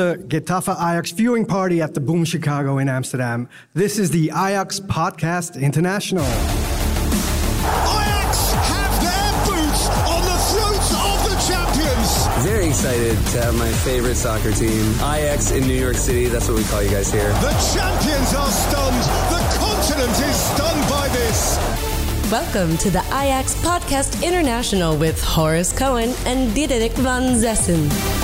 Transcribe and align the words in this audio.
the 0.00 0.16
Getafe 0.28 0.72
Ajax 0.72 1.10
viewing 1.10 1.44
party 1.44 1.82
at 1.82 1.92
the 1.92 2.00
Boom 2.00 2.24
Chicago 2.24 2.78
in 2.78 2.88
Amsterdam. 2.88 3.50
This 3.74 3.98
is 3.98 4.10
the 4.10 4.30
Ajax 4.30 4.80
Podcast 4.80 5.60
International. 5.60 6.24
Ajax 6.24 8.52
have 8.72 8.94
their 9.04 9.30
boots 9.44 9.82
on 10.08 10.24
the 10.24 10.38
throats 10.48 10.88
of 10.96 11.20
the 11.28 11.36
champions. 11.44 12.08
Very 12.48 12.64
excited 12.68 13.12
to 13.32 13.42
have 13.42 13.54
my 13.58 13.70
favorite 13.84 14.14
soccer 14.14 14.52
team, 14.52 14.94
Ajax 15.04 15.50
in 15.50 15.68
New 15.68 15.78
York 15.78 15.96
City. 15.96 16.28
That's 16.28 16.48
what 16.48 16.56
we 16.56 16.64
call 16.64 16.82
you 16.82 16.90
guys 16.90 17.12
here. 17.12 17.28
The 17.44 17.52
champions 17.76 18.32
are 18.32 18.48
stunned. 18.48 19.04
The 19.28 19.42
continent 19.60 20.16
is 20.16 20.36
stunned 20.48 20.88
by 20.88 21.08
this. 21.08 21.58
Welcome 22.32 22.78
to 22.78 22.90
the 22.90 23.02
Ajax 23.08 23.54
Podcast 23.56 24.22
International 24.26 24.96
with 24.96 25.22
Horace 25.22 25.74
Cohen 25.76 26.14
and 26.24 26.56
Diederik 26.56 26.92
van 26.92 27.34
Zessen. 27.34 28.19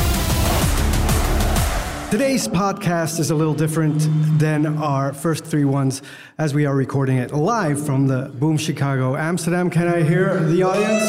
Today's 2.08 2.46
podcast 2.46 3.18
is 3.18 3.30
a 3.30 3.34
little 3.34 3.52
different 3.52 3.96
than 4.38 4.78
our 4.78 5.12
first 5.12 5.44
three 5.44 5.64
ones 5.64 6.02
as 6.38 6.54
we 6.54 6.64
are 6.64 6.74
recording 6.74 7.16
it 7.16 7.32
live 7.32 7.84
from 7.84 8.06
the 8.06 8.30
Boom 8.34 8.56
Chicago 8.56 9.16
Amsterdam. 9.16 9.70
Can 9.70 9.88
I 9.88 10.04
hear 10.04 10.38
the 10.38 10.62
audience? 10.62 11.02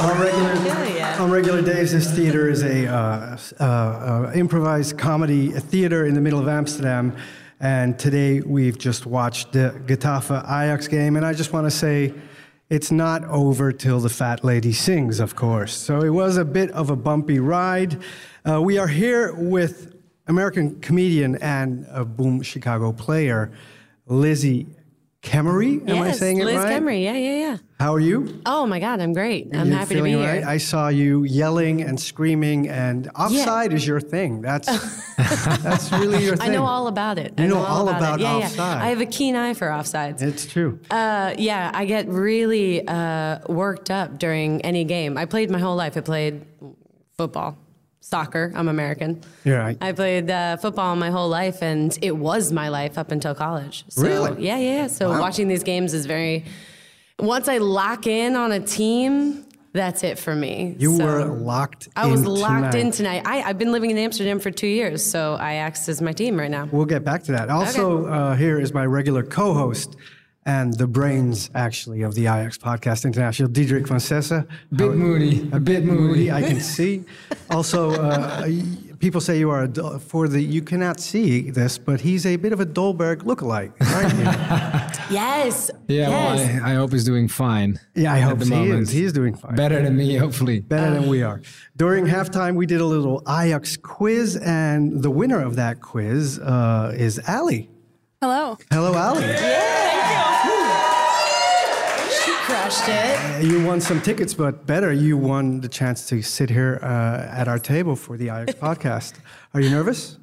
On 0.00 0.20
regular, 0.20 1.20
on 1.20 1.30
regular 1.32 1.60
days, 1.60 1.90
this 1.90 2.14
theater 2.14 2.48
is 2.48 2.62
a 2.62 2.86
uh, 2.86 3.36
uh, 3.58 3.64
uh, 3.64 4.32
improvised 4.32 4.96
comedy 4.96 5.48
theater 5.48 6.06
in 6.06 6.14
the 6.14 6.20
middle 6.20 6.38
of 6.38 6.46
Amsterdam. 6.46 7.16
And 7.58 7.98
today 7.98 8.42
we've 8.42 8.78
just 8.78 9.06
watched 9.06 9.52
the 9.52 9.74
Getafe 9.86 10.44
Ajax 10.44 10.86
game, 10.86 11.16
and 11.16 11.26
I 11.26 11.32
just 11.32 11.52
want 11.52 11.66
to 11.66 11.72
say 11.72 12.14
it's 12.68 12.90
not 12.90 13.24
over 13.24 13.72
till 13.72 14.00
the 14.00 14.08
fat 14.08 14.44
lady 14.44 14.72
sings, 14.72 15.20
of 15.20 15.36
course. 15.36 15.74
So 15.74 16.02
it 16.02 16.10
was 16.10 16.36
a 16.36 16.44
bit 16.44 16.70
of 16.72 16.90
a 16.90 16.96
bumpy 16.96 17.38
ride. 17.38 18.02
Uh, 18.44 18.60
we 18.60 18.78
are 18.78 18.88
here 18.88 19.34
with 19.34 19.94
American 20.26 20.80
comedian 20.80 21.36
and 21.36 21.86
a 21.90 22.04
Boom 22.04 22.42
Chicago 22.42 22.92
player, 22.92 23.52
Lizzie 24.06 24.66
Kemery. 25.26 25.86
Am 25.88 26.02
I 26.02 26.12
saying 26.12 26.38
it 26.38 26.44
Liz 26.44 26.56
right? 26.56 26.68
Liz 26.68 26.80
Kemery. 26.80 27.02
Yeah, 27.02 27.14
yeah, 27.14 27.38
yeah. 27.38 27.56
How 27.80 27.92
are 27.92 28.00
you? 28.00 28.40
Oh 28.46 28.64
my 28.64 28.78
God, 28.78 29.00
I'm 29.00 29.12
great. 29.12 29.54
I'm 29.54 29.70
happy 29.70 29.96
to 29.96 30.02
be 30.02 30.10
here. 30.10 30.20
right? 30.20 30.44
I 30.44 30.56
saw 30.58 30.88
you 30.88 31.24
yelling 31.24 31.82
and 31.82 32.00
screaming, 32.00 32.68
and 32.68 33.10
offside 33.16 33.72
is 33.72 33.86
your 33.86 34.00
thing. 34.00 34.40
That's 34.40 34.66
that's 35.16 35.90
really 35.92 36.24
your 36.24 36.36
thing. 36.36 36.50
I 36.50 36.54
know 36.54 36.64
all 36.64 36.86
about 36.86 37.18
it. 37.18 37.34
You 37.38 37.44
I 37.44 37.48
know 37.48 37.58
all 37.58 37.88
about 37.88 38.20
it. 38.20 38.22
yeah, 38.22 38.36
offside. 38.36 38.78
Yeah. 38.78 38.84
I 38.84 38.88
have 38.90 39.00
a 39.00 39.06
keen 39.06 39.34
eye 39.34 39.54
for 39.54 39.66
offsides. 39.66 40.22
It's 40.22 40.46
true. 40.46 40.78
Uh, 40.90 41.34
yeah, 41.36 41.70
I 41.74 41.84
get 41.84 42.06
really 42.08 42.86
uh, 42.86 43.40
worked 43.48 43.90
up 43.90 44.18
during 44.18 44.62
any 44.62 44.84
game. 44.84 45.18
I 45.18 45.26
played 45.26 45.50
my 45.50 45.58
whole 45.58 45.76
life. 45.76 45.96
I 45.96 46.00
played 46.00 46.46
football, 47.18 47.58
soccer. 48.10 48.52
I'm 48.54 48.68
American. 48.68 49.20
You're 49.44 49.58
right. 49.58 49.76
I 49.80 49.92
played 49.92 50.30
uh, 50.30 50.56
football 50.58 50.94
my 50.96 51.10
whole 51.10 51.28
life, 51.28 51.60
and 51.62 51.96
it 52.02 52.16
was 52.16 52.52
my 52.52 52.68
life 52.68 52.98
up 52.98 53.10
until 53.10 53.34
college. 53.34 53.84
So, 53.88 54.02
Really? 54.02 54.44
Yeah, 54.46 54.58
yeah. 54.58 54.74
yeah. 54.82 54.86
So 54.86 55.10
watching 55.18 55.48
these 55.48 55.64
games 55.64 55.92
is 55.92 56.06
very. 56.06 56.44
Once 57.18 57.48
I 57.48 57.58
lock 57.58 58.06
in 58.06 58.36
on 58.36 58.52
a 58.52 58.60
team, 58.60 59.44
that's 59.72 60.04
it 60.04 60.18
for 60.18 60.34
me. 60.36 60.76
You 60.78 60.96
So- 60.96 61.04
were 61.04 61.24
locked. 61.24 61.86
In. 61.86 61.92
I 61.96 62.06
was 62.06 62.24
locked 62.24 62.72
tonight. 62.72 62.74
in 62.76 62.90
tonight. 62.92 63.22
I, 63.26 63.42
I've 63.42 63.58
been 63.58 63.72
living 63.72 63.90
in 63.90 63.98
Amsterdam 63.98 64.38
for 64.38 64.50
two 64.50 64.66
years, 64.68 65.04
so 65.04 65.34
Ajax 65.34 65.88
is 65.88 66.00
my 66.00 66.12
team 66.12 66.38
right 66.38 66.50
now. 66.50 66.68
We'll 66.70 66.84
get 66.86 67.04
back 67.04 67.24
to 67.24 67.32
that. 67.32 67.48
Also, 67.50 68.06
uh, 68.06 68.36
here 68.36 68.60
is 68.60 68.72
my 68.72 68.86
regular 68.86 69.22
co-host 69.24 69.96
and 70.46 70.72
the 70.74 70.86
brains, 70.86 71.50
actually, 71.54 72.02
of 72.02 72.14
the 72.14 72.22
Ajax 72.22 72.56
Podcast 72.56 73.04
International, 73.04 73.48
Diederik 73.50 73.86
van 73.88 73.98
Sesse. 74.00 74.46
Bit 74.74 74.94
moody, 74.94 75.48
A 75.52 75.60
bit 75.60 75.84
moody, 75.84 76.30
I 76.32 76.42
can 76.42 76.60
see. 76.60 77.04
Also, 77.48 77.92
uh, 77.92 78.44
people 78.98 79.20
say 79.20 79.38
you 79.38 79.50
are 79.50 79.62
a, 79.64 79.98
for 80.00 80.26
the, 80.26 80.40
you 80.42 80.60
cannot 80.62 80.98
see 80.98 81.48
this, 81.50 81.78
but 81.78 82.00
he's 82.00 82.26
a 82.26 82.34
bit 82.36 82.52
of 82.52 82.58
a 82.58 82.66
Dolberg 82.66 83.18
lookalike, 83.22 83.72
aren't 83.94 84.14
you? 84.18 84.92
Yes. 85.14 85.70
Yeah, 85.86 86.08
well. 86.08 86.38
I, 86.64 86.72
I 86.72 86.74
hope 86.74 86.90
he's 86.90 87.04
doing 87.04 87.28
fine. 87.28 87.78
yeah, 87.94 88.12
I 88.12 88.18
hope 88.18 88.40
the 88.40 88.46
he 88.46 88.50
moment. 88.50 88.80
is. 88.82 88.90
He 88.90 89.04
is 89.04 89.12
doing 89.12 89.36
fine. 89.36 89.54
Better 89.54 89.80
than 89.80 89.96
me, 89.96 90.16
hopefully. 90.16 90.58
Better 90.60 90.90
than 90.94 91.08
we 91.08 91.22
are. 91.22 91.40
During 91.76 92.06
halftime, 92.06 92.56
we 92.56 92.66
did 92.66 92.80
a 92.80 92.84
little 92.84 93.22
Ajax 93.28 93.76
quiz, 93.76 94.36
and 94.36 95.02
the 95.04 95.10
winner 95.10 95.40
of 95.40 95.54
that 95.54 95.80
quiz 95.80 96.40
uh, 96.40 96.92
is 96.96 97.20
Ali. 97.28 97.70
Hello. 98.20 98.58
Hello, 98.72 98.92
Ali. 98.94 99.22
she 99.22 99.95
crushed 102.46 102.88
it. 102.88 103.44
You 103.44 103.64
won 103.64 103.80
some 103.80 104.00
tickets, 104.00 104.32
but 104.34 104.66
better, 104.66 104.92
you 104.92 105.16
won 105.16 105.60
the 105.60 105.68
chance 105.68 106.06
to 106.08 106.22
sit 106.22 106.48
here 106.50 106.78
uh, 106.82 107.28
at 107.40 107.48
our 107.48 107.58
table 107.58 107.96
for 107.96 108.16
the 108.16 108.26
Ajax 108.28 108.54
podcast. 108.66 109.14
Are 109.54 109.60
you 109.60 109.70
nervous? 109.70 110.18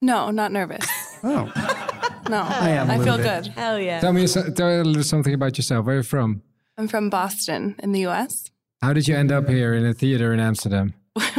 No, 0.00 0.30
not 0.30 0.52
nervous. 0.52 0.86
Oh, 1.22 1.50
No, 2.28 2.42
I 2.42 2.70
am 2.70 2.90
a 2.90 2.94
I 2.94 2.98
feel 3.04 3.16
bit. 3.16 3.22
good. 3.44 3.46
Hell 3.54 3.78
yeah. 3.80 4.00
Tell 4.00 4.12
me 4.12 4.26
so- 4.26 4.50
tell 4.50 4.68
a 4.68 4.82
little 4.82 5.02
something 5.02 5.32
about 5.32 5.56
yourself. 5.56 5.86
Where 5.86 5.94
are 5.94 5.98
you 5.98 6.02
from? 6.04 6.42
I'm 6.76 6.86
from 6.86 7.08
Boston 7.08 7.74
in 7.82 7.92
the 7.92 8.00
U.S. 8.00 8.50
How 8.82 8.92
did 8.92 9.08
you 9.08 9.16
end 9.16 9.32
up 9.32 9.48
here 9.48 9.72
in 9.72 9.86
a 9.86 9.94
theater 9.94 10.32
in 10.34 10.38
Amsterdam? 10.40 10.92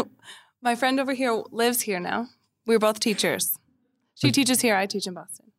My 0.63 0.75
friend 0.75 0.99
over 0.99 1.13
here 1.13 1.43
lives 1.51 1.81
here 1.81 1.99
now. 1.99 2.27
We're 2.65 2.79
both 2.79 2.99
teachers. 2.99 3.55
She 4.15 4.31
teaches 4.31 4.61
here. 4.61 4.75
I 4.75 4.87
teach 4.87 5.05
in 5.05 5.13
Boston. 5.13 5.51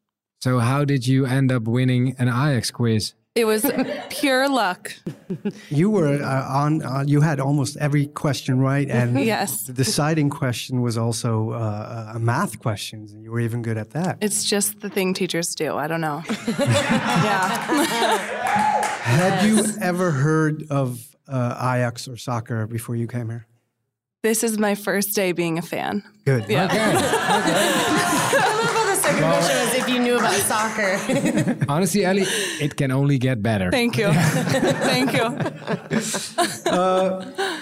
So 0.42 0.58
how 0.58 0.84
did 0.84 1.06
you 1.06 1.26
end 1.26 1.52
up 1.52 1.62
winning 1.62 2.16
an 2.18 2.28
Ajax 2.28 2.70
quiz? 2.72 3.14
It 3.36 3.44
was 3.44 3.64
pure 4.10 4.48
luck. 4.48 4.92
you 5.68 5.88
were 5.88 6.20
uh, 6.20 6.48
on. 6.48 6.82
Uh, 6.82 7.04
you 7.06 7.20
had 7.20 7.38
almost 7.38 7.76
every 7.76 8.06
question 8.06 8.58
right, 8.58 8.91
and 8.91 9.20
Yes. 9.24 9.66
the 9.68 9.72
deciding 9.72 10.30
question 10.30 10.82
was 10.82 10.98
also 10.98 11.50
uh, 11.52 12.12
a 12.16 12.18
math 12.18 12.58
question. 12.58 13.06
and 13.08 13.22
You 13.22 13.30
were 13.30 13.38
even 13.38 13.62
good 13.62 13.78
at 13.78 13.91
that. 13.91 14.18
It's 14.20 14.42
just 14.44 14.80
the 14.80 14.91
thing 14.91 15.14
teachers 15.14 15.54
do. 15.54 15.76
I 15.76 15.86
don't 15.86 16.00
know. 16.00 16.24
yeah. 16.58 18.18
Had 19.00 19.47
you 19.47 19.64
ever 19.80 20.10
heard 20.10 20.64
of 20.68 20.98
uh, 21.28 21.54
Ajax 21.76 22.08
or 22.08 22.16
soccer 22.16 22.66
before 22.66 22.97
you 22.97 23.06
came 23.06 23.28
here? 23.30 23.47
This 24.22 24.44
is 24.44 24.58
my 24.58 24.75
first 24.75 25.14
day 25.14 25.32
being 25.32 25.56
a 25.56 25.62
fan. 25.62 26.03
Good. 26.26 26.44
Yeah. 26.47 26.66
the 26.66 26.75
second 28.97 29.22
question 29.22 29.56
was 29.56 29.75
if 29.75 29.88
you 29.88 29.98
knew 29.98 30.19
about 30.19 30.34
soccer. 30.34 31.00
Honestly, 31.70 32.04
Ellie, 32.04 32.26
it 32.60 32.76
can 32.76 32.91
only 32.91 33.16
get 33.16 33.42
better. 33.42 33.70
Thank 33.70 33.97
you. 33.97 34.12
Thank 34.92 35.14
you. 35.14 35.30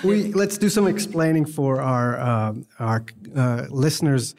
we 0.02 0.32
let's 0.32 0.58
do 0.58 0.68
some 0.68 0.88
explaining 0.88 1.46
for 1.46 1.80
our 1.80 2.18
um 2.18 2.66
our 2.80 3.04
uh, 3.36 3.66
listeners 3.70 4.34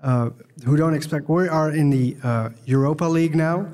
uh, 0.00 0.30
who 0.64 0.76
don't 0.76 0.94
expect. 0.94 1.28
We 1.28 1.48
are 1.48 1.72
in 1.72 1.90
the 1.90 2.16
uh, 2.22 2.50
Europa 2.66 3.06
League 3.06 3.34
now, 3.34 3.66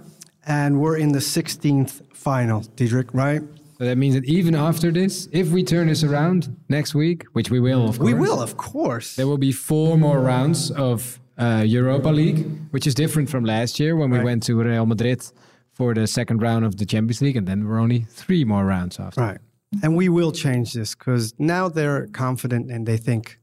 and 0.47 0.81
we're 0.81 0.97
in 0.97 1.13
the 1.13 1.19
16th 1.19 2.01
final. 2.15 2.63
Diederik, 2.77 3.11
right? 3.13 3.43
So 3.81 3.87
that 3.87 3.97
means 3.97 4.15
that 4.15 4.27
even 4.27 4.55
after 4.55 4.93
this, 4.93 5.27
if 5.33 5.49
we 5.53 5.65
turn 5.65 5.87
this 5.87 6.05
around 6.05 6.55
next 6.69 6.95
week, 6.95 7.25
which 7.33 7.51
we 7.51 7.61
will, 7.61 7.89
of 7.89 7.99
course, 7.99 8.13
We 8.13 8.13
will, 8.13 8.43
of 8.43 8.59
course. 8.59 9.17
There 9.17 9.27
will 9.27 9.39
be 9.39 9.53
four 9.53 9.97
more 9.97 10.21
rounds 10.21 10.71
of 10.73 11.19
uh, 11.39 11.65
Europa 11.67 12.11
League, 12.11 12.45
which 12.73 12.87
is 12.87 12.95
different 12.95 13.31
from 13.31 13.43
last 13.47 13.81
year 13.81 13.97
when 13.97 14.11
we 14.11 14.19
Right. 14.19 14.25
went 14.27 14.43
to 14.43 14.55
Real 14.63 14.85
Madrid 14.85 15.23
for 15.73 15.95
the 15.95 16.07
second 16.07 16.43
round 16.43 16.67
of 16.67 16.77
the 16.77 16.85
Champions 16.85 17.23
League, 17.23 17.39
and 17.39 17.49
then 17.49 17.67
we're 17.67 17.79
only 17.79 18.01
three 18.11 18.45
more 18.45 18.67
rounds 18.67 19.01
after. 19.01 19.19
Right. 19.23 19.39
And 19.83 19.97
we 19.97 20.11
will 20.11 20.33
change 20.33 20.75
this 20.75 20.95
because 20.95 21.33
now 21.39 21.71
they're 21.71 22.07
confident 22.09 22.71
and 22.71 22.87
they 22.87 22.99
think 22.99 23.40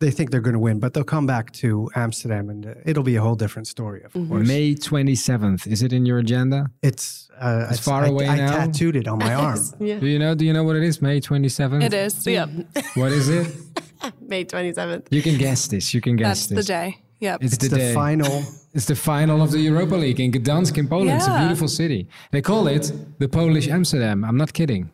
they 0.00 0.10
think 0.10 0.30
they're 0.30 0.40
going 0.40 0.54
to 0.54 0.58
win, 0.60 0.78
but 0.78 0.94
they'll 0.94 1.04
come 1.04 1.26
back 1.26 1.52
to 1.52 1.90
Amsterdam 1.94 2.48
and 2.50 2.66
uh, 2.66 2.74
it'll 2.84 3.02
be 3.02 3.16
a 3.16 3.20
whole 3.22 3.34
different 3.34 3.66
story. 3.66 4.02
Of 4.04 4.12
course, 4.12 4.46
May 4.46 4.74
27th. 4.74 5.66
Is 5.66 5.82
it 5.82 5.92
in 5.92 6.06
your 6.06 6.18
agenda? 6.18 6.70
it's 6.82 7.28
uh, 7.40 7.66
It's 7.70 7.80
far 7.80 8.04
I, 8.04 8.08
away 8.08 8.28
I 8.28 8.36
now? 8.36 8.52
tattooed 8.52 8.96
it 8.96 9.08
on 9.08 9.18
my 9.18 9.34
arm. 9.46 9.58
Do 9.78 10.06
you 10.06 10.18
know? 10.18 10.34
Do 10.34 10.44
you 10.44 10.52
know 10.52 10.62
what 10.64 10.76
it 10.76 10.82
is? 10.84 11.02
May 11.02 11.20
27th. 11.20 11.82
It 11.82 11.94
is. 11.94 12.26
Yep. 12.26 12.48
What 12.94 13.12
is 13.12 13.28
it? 13.28 13.46
May 14.20 14.44
27th. 14.44 15.06
You 15.10 15.22
can 15.22 15.36
guess 15.38 15.66
this. 15.68 15.92
You 15.94 16.00
can 16.00 16.16
guess 16.16 16.46
That's 16.46 16.66
the 16.66 16.72
day. 16.72 16.98
Yep. 17.20 17.42
It's, 17.42 17.54
It's 17.54 17.64
the, 17.64 17.70
the 17.70 17.76
day. 17.78 17.94
final. 17.94 18.42
It's 18.74 18.84
the 18.84 18.94
final 18.94 19.42
of 19.42 19.50
the 19.50 19.58
Europa 19.58 19.96
League 19.96 20.20
in 20.20 20.30
Gdansk 20.30 20.76
in 20.78 20.86
Poland. 20.88 21.10
It's 21.16 21.26
a 21.26 21.36
beautiful 21.38 21.66
city. 21.68 22.06
They 22.30 22.42
call 22.42 22.68
it 22.68 22.92
the 23.18 23.26
Polish 23.28 23.66
Amsterdam. 23.66 24.24
I'm 24.24 24.36
not 24.36 24.52
kidding. 24.52 24.90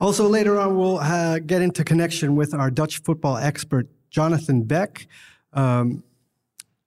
Also, 0.00 0.28
later 0.28 0.60
on, 0.60 0.76
we'll 0.76 0.98
uh, 0.98 1.38
get 1.40 1.60
into 1.62 1.82
connection 1.82 2.36
with 2.36 2.52
our 2.54 2.70
Dutch 2.70 3.00
football 3.02 3.36
expert, 3.38 3.88
Jonathan 4.14 4.62
Beck. 4.62 5.08
Um, 5.52 6.04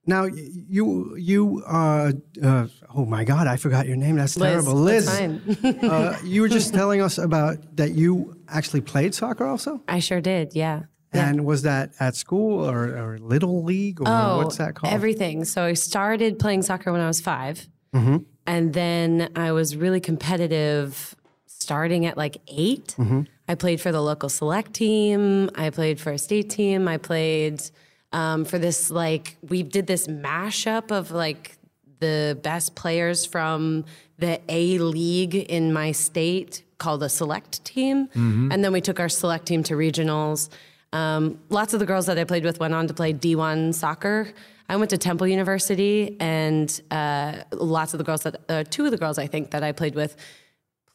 now, 0.05 0.23
you, 0.23 1.17
you, 1.17 1.61
uh, 1.67 2.13
uh, 2.41 2.67
oh 2.95 3.05
my 3.05 3.25
God, 3.25 3.47
I 3.47 3.57
forgot 3.57 3.85
your 3.85 3.97
name. 3.97 4.15
That's 4.15 4.37
Liz, 4.37 4.63
terrible. 4.63 4.75
Liz, 4.75 5.09
uh, 5.09 6.17
you 6.23 6.41
were 6.41 6.47
just 6.47 6.73
telling 6.73 7.01
us 7.01 7.17
about 7.17 7.75
that 7.75 7.91
you 7.91 8.37
actually 8.47 8.79
played 8.79 9.13
soccer 9.13 9.45
also? 9.45 9.81
I 9.89 9.99
sure 9.99 10.21
did, 10.21 10.55
yeah. 10.55 10.83
Yeah. 11.13 11.27
And 11.29 11.45
was 11.45 11.63
that 11.63 11.91
at 11.99 12.15
school 12.15 12.69
or, 12.69 12.97
or 12.97 13.17
Little 13.17 13.63
League 13.63 13.99
or 13.99 14.05
Oh, 14.07 14.37
what's 14.37 14.57
that 14.57 14.75
called? 14.75 14.93
Everything. 14.93 15.43
So 15.43 15.63
I 15.63 15.73
started 15.73 16.39
playing 16.39 16.61
soccer 16.61 16.91
when 16.93 17.01
I 17.01 17.07
was 17.07 17.19
5 17.19 17.67
Mm-hmm. 17.93 18.17
And 18.45 18.73
then 18.73 19.29
I 19.35 19.51
was 19.51 19.75
really 19.75 19.99
competitive 19.99 21.15
starting 21.47 22.05
at 22.05 22.15
like 22.15 22.37
8 22.47 22.95
Mm-hmm. 22.97 23.21
I 23.47 23.55
played 23.55 23.79
for 23.79 23.91
the 23.91 24.01
local 24.01 24.29
select 24.29 24.73
team. 24.73 25.49
I 25.55 25.69
played 25.69 25.99
for 25.99 26.11
a 26.11 26.17
state 26.17 26.49
team. 26.49 26.87
I 26.87 26.97
played 26.97 27.61
um, 28.11 28.45
for 28.45 28.57
this 28.59 28.89
like 28.89 29.37
we 29.47 29.63
did 29.63 29.87
this 29.87 30.07
mashup 30.07 30.91
of 30.91 31.11
like 31.11 31.57
the 31.99 32.37
best 32.43 32.75
players 32.75 33.25
from 33.25 33.85
the 34.17 34.39
A 34.49 34.77
League 34.79 35.35
in 35.35 35.73
my 35.73 35.91
state 35.91 36.63
called 36.77 37.01
a 37.03 37.09
select 37.09 37.63
team, 37.65 38.07
and 38.51 38.63
then 38.63 38.71
we 38.71 38.81
took 38.81 38.99
our 38.99 39.09
select 39.09 39.45
team 39.47 39.63
to 39.63 39.73
regionals. 39.75 40.49
Um, 40.93 41.39
lots 41.49 41.73
of 41.73 41.79
the 41.79 41.85
girls 41.85 42.05
that 42.05 42.17
I 42.17 42.23
played 42.23 42.43
with 42.43 42.59
went 42.59 42.73
on 42.73 42.87
to 42.87 42.93
play 42.93 43.13
D1 43.13 43.73
soccer. 43.73 44.31
I 44.69 44.75
went 44.75 44.89
to 44.91 44.97
Temple 44.97 45.27
University, 45.27 46.17
and 46.19 46.81
uh, 46.91 47.43
lots 47.51 47.93
of 47.93 47.97
the 47.97 48.03
girls 48.03 48.23
that 48.23 48.41
uh, 48.49 48.63
two 48.69 48.85
of 48.85 48.91
the 48.91 48.97
girls 48.97 49.17
I 49.17 49.27
think 49.27 49.51
that 49.51 49.63
I 49.63 49.71
played 49.71 49.95
with 49.95 50.15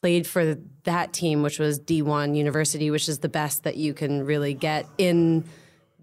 played 0.03 0.27
for 0.27 0.57
that 0.85 1.13
team, 1.13 1.43
which 1.43 1.59
was 1.59 1.79
D1 1.79 2.37
University, 2.37 2.91
which 2.91 3.09
is 3.09 3.21
the 3.21 3.29
best 3.29 3.63
that 3.63 3.77
you 3.77 3.95
can 3.95 4.27
really 4.27 4.53
get 4.53 4.87
in 4.99 5.45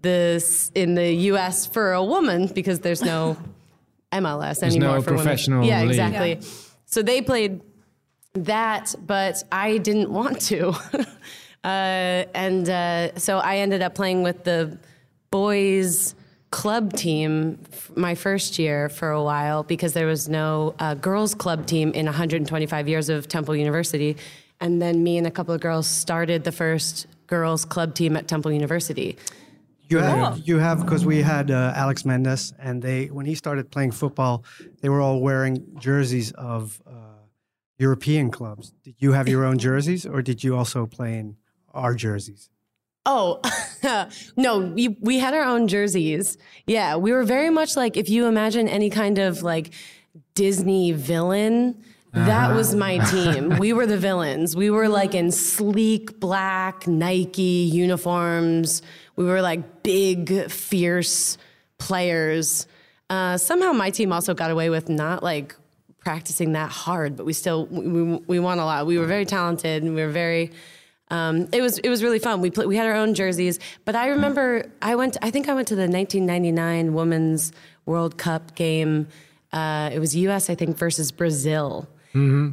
this 0.00 0.72
in 0.74 0.94
the 0.94 1.12
U.S. 1.12 1.66
for 1.66 1.92
a 1.92 2.02
woman 2.02 2.46
because 2.46 2.80
there's 2.80 3.02
no 3.02 3.36
MLS 4.12 4.60
There's 4.60 4.74
anymore 4.74 4.96
no 4.96 5.02
for 5.02 5.10
professional 5.10 5.60
women. 5.60 5.68
Yeah, 5.68 5.80
league. 5.82 5.90
exactly. 5.90 6.40
So 6.86 7.02
they 7.02 7.20
played 7.20 7.60
that, 8.32 8.94
but 9.06 9.44
I 9.52 9.76
didn't 9.76 10.10
want 10.10 10.40
to. 10.42 10.70
uh, 11.64 11.66
and 12.34 12.68
uh, 12.68 13.18
so 13.18 13.38
I 13.38 13.58
ended 13.58 13.82
up 13.82 13.94
playing 13.94 14.22
with 14.22 14.44
the 14.44 14.78
boys 15.30 16.14
club 16.50 16.92
team 16.94 17.58
my 17.94 18.14
first 18.14 18.58
year 18.58 18.88
for 18.88 19.10
a 19.10 19.22
while 19.22 19.62
because 19.62 19.92
there 19.92 20.06
was 20.06 20.28
no 20.28 20.74
uh, 20.78 20.94
girls 20.94 21.34
club 21.34 21.66
team 21.66 21.92
in 21.92 22.06
125 22.06 22.88
years 22.88 23.08
of 23.08 23.28
Temple 23.28 23.54
University. 23.54 24.16
And 24.60 24.82
then 24.82 25.02
me 25.02 25.16
and 25.16 25.26
a 25.26 25.30
couple 25.30 25.54
of 25.54 25.60
girls 25.60 25.86
started 25.86 26.44
the 26.44 26.52
first 26.52 27.06
girls 27.26 27.64
club 27.64 27.94
team 27.94 28.16
at 28.16 28.28
Temple 28.28 28.52
University. 28.52 29.16
You 29.88 29.98
have, 29.98 30.38
you 30.44 30.58
have, 30.58 30.84
because 30.84 31.04
we 31.04 31.20
had 31.20 31.50
uh, 31.50 31.72
Alex 31.74 32.04
Mendes, 32.04 32.52
and 32.60 32.80
they 32.80 33.06
when 33.06 33.26
he 33.26 33.34
started 33.34 33.72
playing 33.72 33.90
football, 33.90 34.44
they 34.82 34.88
were 34.88 35.00
all 35.00 35.20
wearing 35.20 35.66
jerseys 35.80 36.30
of 36.32 36.80
uh, 36.86 36.92
European 37.76 38.30
clubs. 38.30 38.72
Did 38.84 38.94
you 38.98 39.12
have 39.12 39.26
your 39.26 39.44
own 39.44 39.58
jerseys, 39.58 40.06
or 40.06 40.22
did 40.22 40.44
you 40.44 40.56
also 40.56 40.86
play 40.86 41.18
in 41.18 41.36
our 41.74 41.94
jerseys? 41.94 42.50
Oh, 43.06 43.40
no, 44.36 44.58
we, 44.58 44.96
we 45.00 45.18
had 45.18 45.34
our 45.34 45.44
own 45.44 45.68
jerseys. 45.68 46.36
Yeah, 46.66 46.96
we 46.96 47.12
were 47.12 47.24
very 47.24 47.50
much 47.50 47.76
like 47.76 47.96
if 47.96 48.08
you 48.08 48.26
imagine 48.26 48.68
any 48.68 48.90
kind 48.90 49.18
of 49.18 49.42
like 49.42 49.72
Disney 50.34 50.92
villain, 50.92 51.82
that 52.12 52.54
was 52.54 52.74
my 52.74 52.98
team. 53.10 53.58
we 53.58 53.72
were 53.72 53.86
the 53.86 53.96
villains. 53.96 54.56
We 54.56 54.70
were 54.70 54.88
like 54.88 55.14
in 55.14 55.30
sleek 55.30 56.18
black 56.18 56.86
Nike 56.86 57.70
uniforms. 57.72 58.82
We 59.16 59.24
were 59.24 59.40
like 59.40 59.82
big, 59.82 60.50
fierce 60.50 61.38
players. 61.78 62.66
Uh, 63.08 63.38
somehow 63.38 63.72
my 63.72 63.90
team 63.90 64.12
also 64.12 64.34
got 64.34 64.50
away 64.50 64.70
with 64.70 64.88
not 64.88 65.22
like 65.22 65.54
practicing 66.00 66.52
that 66.52 66.70
hard, 66.70 67.16
but 67.16 67.26
we 67.26 67.32
still 67.32 67.66
we, 67.66 67.86
we, 67.86 68.18
we 68.26 68.40
won 68.40 68.58
a 68.58 68.64
lot. 68.64 68.86
We 68.86 68.98
were 68.98 69.06
very 69.06 69.24
talented 69.24 69.82
and 69.82 69.94
we 69.94 70.02
were 70.02 70.10
very 70.10 70.50
um, 71.10 71.48
it 71.52 71.60
was 71.60 71.78
it 71.78 71.88
was 71.88 72.02
really 72.02 72.18
fun. 72.18 72.40
We 72.40 72.50
pl- 72.50 72.66
we 72.66 72.76
had 72.76 72.86
our 72.86 72.94
own 72.94 73.14
jerseys, 73.14 73.58
but 73.84 73.94
I 73.96 74.08
remember 74.08 74.70
I 74.80 74.94
went. 74.94 75.16
I 75.22 75.30
think 75.30 75.48
I 75.48 75.54
went 75.54 75.68
to 75.68 75.74
the 75.74 75.88
1999 75.88 76.94
Women's 76.94 77.52
World 77.86 78.16
Cup 78.16 78.54
game. 78.54 79.08
Uh, 79.52 79.90
it 79.92 79.98
was 79.98 80.14
U.S. 80.14 80.48
I 80.48 80.54
think 80.54 80.78
versus 80.78 81.10
Brazil, 81.10 81.88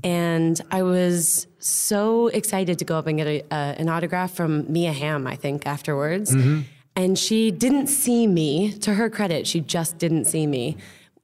and 0.03 0.59
I 0.71 0.81
was 0.83 1.47
so 1.59 2.27
excited 2.27 2.79
to 2.79 2.85
go 2.85 2.97
up 2.97 3.07
and 3.07 3.17
get 3.17 3.27
a, 3.27 3.41
uh, 3.51 3.75
an 3.77 3.89
autograph 3.89 4.31
from 4.33 4.71
Mia 4.71 4.93
Hamm. 4.93 5.27
I 5.27 5.35
think 5.35 5.65
afterwards, 5.67 6.33
and 6.95 7.17
she 7.17 7.51
didn't 7.51 7.87
see 7.87 8.25
me. 8.27 8.71
To 8.79 8.95
her 8.95 9.09
credit, 9.09 9.45
she 9.45 9.59
just 9.59 9.97
didn't 9.99 10.25
see 10.25 10.47
me 10.47 10.77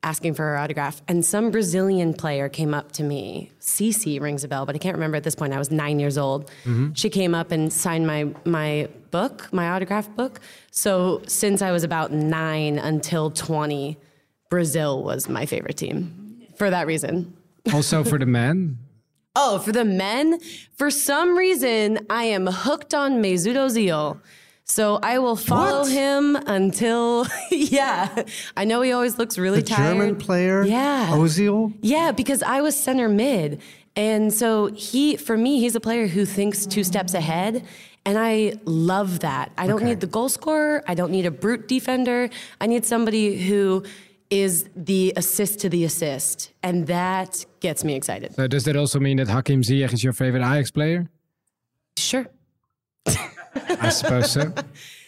asking 0.04 0.34
for 0.36 0.44
her 0.44 0.58
autograph. 0.58 1.02
And 1.08 1.26
some 1.26 1.50
Brazilian 1.50 2.14
player 2.14 2.50
came 2.50 2.74
up 2.74 2.92
to 2.94 3.04
me. 3.04 3.52
Sissi 3.60 4.20
rings 4.22 4.44
a 4.44 4.48
bell, 4.48 4.66
but 4.66 4.76
I 4.76 4.78
can't 4.78 4.96
remember 4.96 5.18
at 5.18 5.24
this 5.24 5.36
point. 5.36 5.54
I 5.54 5.58
was 5.58 5.72
nine 5.72 6.00
years 6.00 6.18
old. 6.18 6.48
Mm-hmm. 6.66 6.94
She 6.94 7.10
came 7.10 7.34
up 7.34 7.52
and 7.52 7.72
signed 7.72 8.06
my 8.06 8.30
my 8.46 8.90
book, 9.12 9.52
my 9.52 9.70
autograph 9.70 10.14
book. 10.16 10.40
So 10.72 11.22
since 11.28 11.62
I 11.62 11.72
was 11.72 11.84
about 11.84 12.12
nine 12.12 12.78
until 12.78 13.32
twenty, 13.32 13.98
Brazil 14.50 15.04
was 15.04 15.30
my 15.30 15.46
favorite 15.46 15.78
team 15.78 16.48
for 16.56 16.70
that 16.70 16.86
reason. 16.86 17.36
Also 17.74 18.04
for 18.04 18.20
the 18.20 18.26
men. 18.26 18.78
Oh, 19.36 19.58
for 19.58 19.72
the 19.72 19.84
men, 19.84 20.40
for 20.76 20.92
some 20.92 21.36
reason, 21.36 22.06
I 22.08 22.26
am 22.26 22.46
hooked 22.46 22.94
on 22.94 23.14
Mesut 23.14 23.56
Ozil. 23.56 24.20
So 24.66 24.98
I 25.04 25.20
will 25.20 25.36
follow 25.36 25.82
What? 25.82 25.92
him 25.92 26.36
until, 26.36 27.28
yeah. 27.52 28.24
I 28.56 28.64
know 28.66 28.82
he 28.82 28.92
always 28.94 29.18
looks 29.18 29.38
really 29.38 29.60
The 29.62 29.68
tired. 29.68 29.98
German 29.98 30.16
player, 30.16 30.64
Yeah. 30.64 31.10
Oh, 31.12 31.20
Ozil. 31.20 31.74
Yeah, 31.82 32.12
because 32.12 32.42
I 32.42 32.62
was 32.62 32.76
center 32.76 33.10
mid. 33.10 33.62
And 33.96 34.34
so 34.34 34.68
he, 34.68 35.18
for 35.18 35.38
me, 35.38 35.60
he's 35.60 35.76
a 35.76 35.80
player 35.80 36.08
who 36.08 36.26
thinks 36.26 36.66
two 36.66 36.84
steps 36.84 37.14
ahead. 37.14 37.66
And 38.06 38.18
I 38.18 38.54
love 38.66 39.20
that. 39.20 39.52
I 39.58 39.68
don't 39.68 39.78
Okay. 39.78 39.86
need 39.86 40.00
the 40.00 40.08
goal 40.08 40.30
scorer. 40.30 40.84
I 40.88 40.94
don't 40.96 41.12
need 41.12 41.26
a 41.26 41.32
brute 41.32 41.68
defender. 41.68 42.30
I 42.60 42.68
need 42.68 42.86
somebody 42.86 43.38
who 43.48 43.84
is 44.30 44.68
the 44.76 45.14
assist 45.16 45.60
to 45.60 45.70
the 45.70 45.84
assist. 45.84 46.52
And 46.64 46.88
that 46.88 47.46
gets 47.60 47.84
me 47.84 47.94
excited. 47.96 48.34
So 48.34 48.48
does 48.48 48.64
that 48.64 48.76
also 48.76 49.00
mean 49.00 49.18
that 49.18 49.28
Hakim 49.28 49.62
Ziyech 49.62 49.94
is 49.94 50.04
your 50.04 50.14
favorite 50.14 50.42
Ajax 50.42 50.72
player? 50.72 51.08
Sure. 51.98 52.26
I 53.56 53.90
suppose 53.90 54.32
so. 54.32 54.54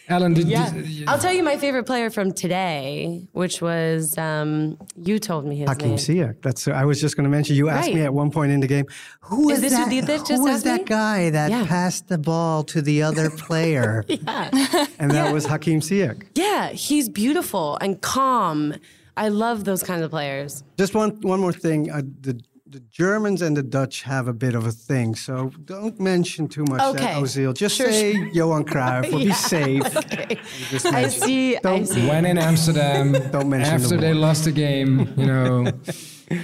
Alan, 0.08 0.34
did, 0.34 0.46
Yeah. 0.46 0.70
did- 0.70 1.08
I'll 1.08 1.18
tell 1.18 1.32
you 1.32 1.42
my 1.42 1.56
favorite 1.56 1.84
player 1.84 2.10
from 2.10 2.30
today, 2.32 3.26
which 3.32 3.60
was, 3.60 4.16
um, 4.16 4.78
you 4.96 5.18
told 5.18 5.44
me 5.46 5.56
his 5.56 5.68
Hakim 5.68 5.88
name. 5.88 5.98
Ziyech. 5.98 6.42
That's. 6.42 6.68
I 6.68 6.84
was 6.84 7.00
just 7.00 7.16
going 7.16 7.24
to 7.24 7.30
mention. 7.30 7.56
You 7.56 7.68
asked 7.68 7.88
Right. 7.88 7.96
me 7.96 8.02
at 8.02 8.14
one 8.14 8.30
point 8.30 8.52
in 8.52 8.60
the 8.60 8.68
game, 8.68 8.86
who 9.20 9.50
Is 9.50 9.56
is 9.56 9.62
this 9.64 9.72
that? 9.72 9.84
who 9.84 9.90
did 9.90 10.06
this? 10.06 10.28
Who 10.28 10.46
is 10.46 10.62
that 10.62 10.82
me? 10.82 10.84
guy 10.86 11.30
that 11.30 11.50
Yeah. 11.50 11.66
passed 11.66 12.06
the 12.06 12.18
ball 12.18 12.62
to 12.64 12.80
the 12.80 13.02
other 13.02 13.30
player? 13.46 14.04
yeah, 14.06 14.86
And 15.00 15.10
that 15.10 15.32
was 15.34 15.46
Hakim 15.46 15.80
Ziyech. 15.80 16.22
Yeah, 16.36 16.68
he's 16.68 17.08
beautiful 17.08 17.76
and 17.80 18.00
calm. 18.00 18.74
I 19.16 19.28
love 19.28 19.64
those 19.64 19.82
kinds 19.82 20.02
of 20.02 20.10
players. 20.12 20.62
Just 20.78 20.94
one 20.94 21.20
one 21.22 21.40
more 21.40 21.52
thing. 21.52 21.90
Uh, 21.90 22.02
the 22.20 22.38
the 22.68 22.80
Germans 22.90 23.42
and 23.42 23.56
the 23.56 23.62
Dutch 23.62 24.02
have 24.02 24.26
a 24.26 24.32
bit 24.32 24.54
of 24.54 24.66
a 24.66 24.72
thing, 24.72 25.14
so 25.14 25.52
don't 25.64 26.00
mention 26.00 26.48
too 26.48 26.64
much 26.68 26.80
Okay. 26.82 26.98
that 27.04 27.22
Ozil. 27.22 27.54
Just 27.54 27.76
Sure, 27.76 27.92
say 27.92 28.12
Johan 28.32 28.64
Cruyff 28.64 29.12
or 29.12 29.18
be 29.18 29.24
Yeah. 29.26 29.34
safe. 29.34 29.96
Okay. 29.96 30.38
I 30.86 31.08
see. 31.08 31.56
I 31.56 31.60
Don't- 31.60 31.86
see. 31.86 32.06
when 32.08 32.24
in 32.26 32.38
Amsterdam, 32.38 33.12
Don't 33.30 33.48
mention 33.48 33.78
the 33.78 33.84
after 33.84 33.96
they 33.96 34.12
war. 34.12 34.22
lost 34.26 34.44
the 34.44 34.52
game, 34.52 35.12
you 35.16 35.26
know. 35.26 35.70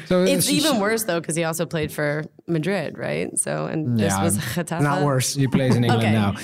So 0.07 0.23
It's 0.25 0.47
she- 0.47 0.57
even 0.57 0.79
worse 0.79 1.05
though 1.05 1.21
because 1.21 1.35
he 1.37 1.45
also 1.45 1.67
played 1.67 1.91
for 1.93 2.25
Madrid, 2.47 2.97
right? 2.99 3.37
So 3.39 3.67
and 3.67 3.99
this 3.99 4.13
Yeah, 4.13 4.23
was 4.25 4.39
Getafe. 4.55 4.81
Not 4.83 5.03
worse. 5.03 5.35
He 5.35 5.47
plays 5.49 5.75
in 5.77 5.85
England 5.85 6.05
Okay. 6.05 6.13
now. 6.13 6.35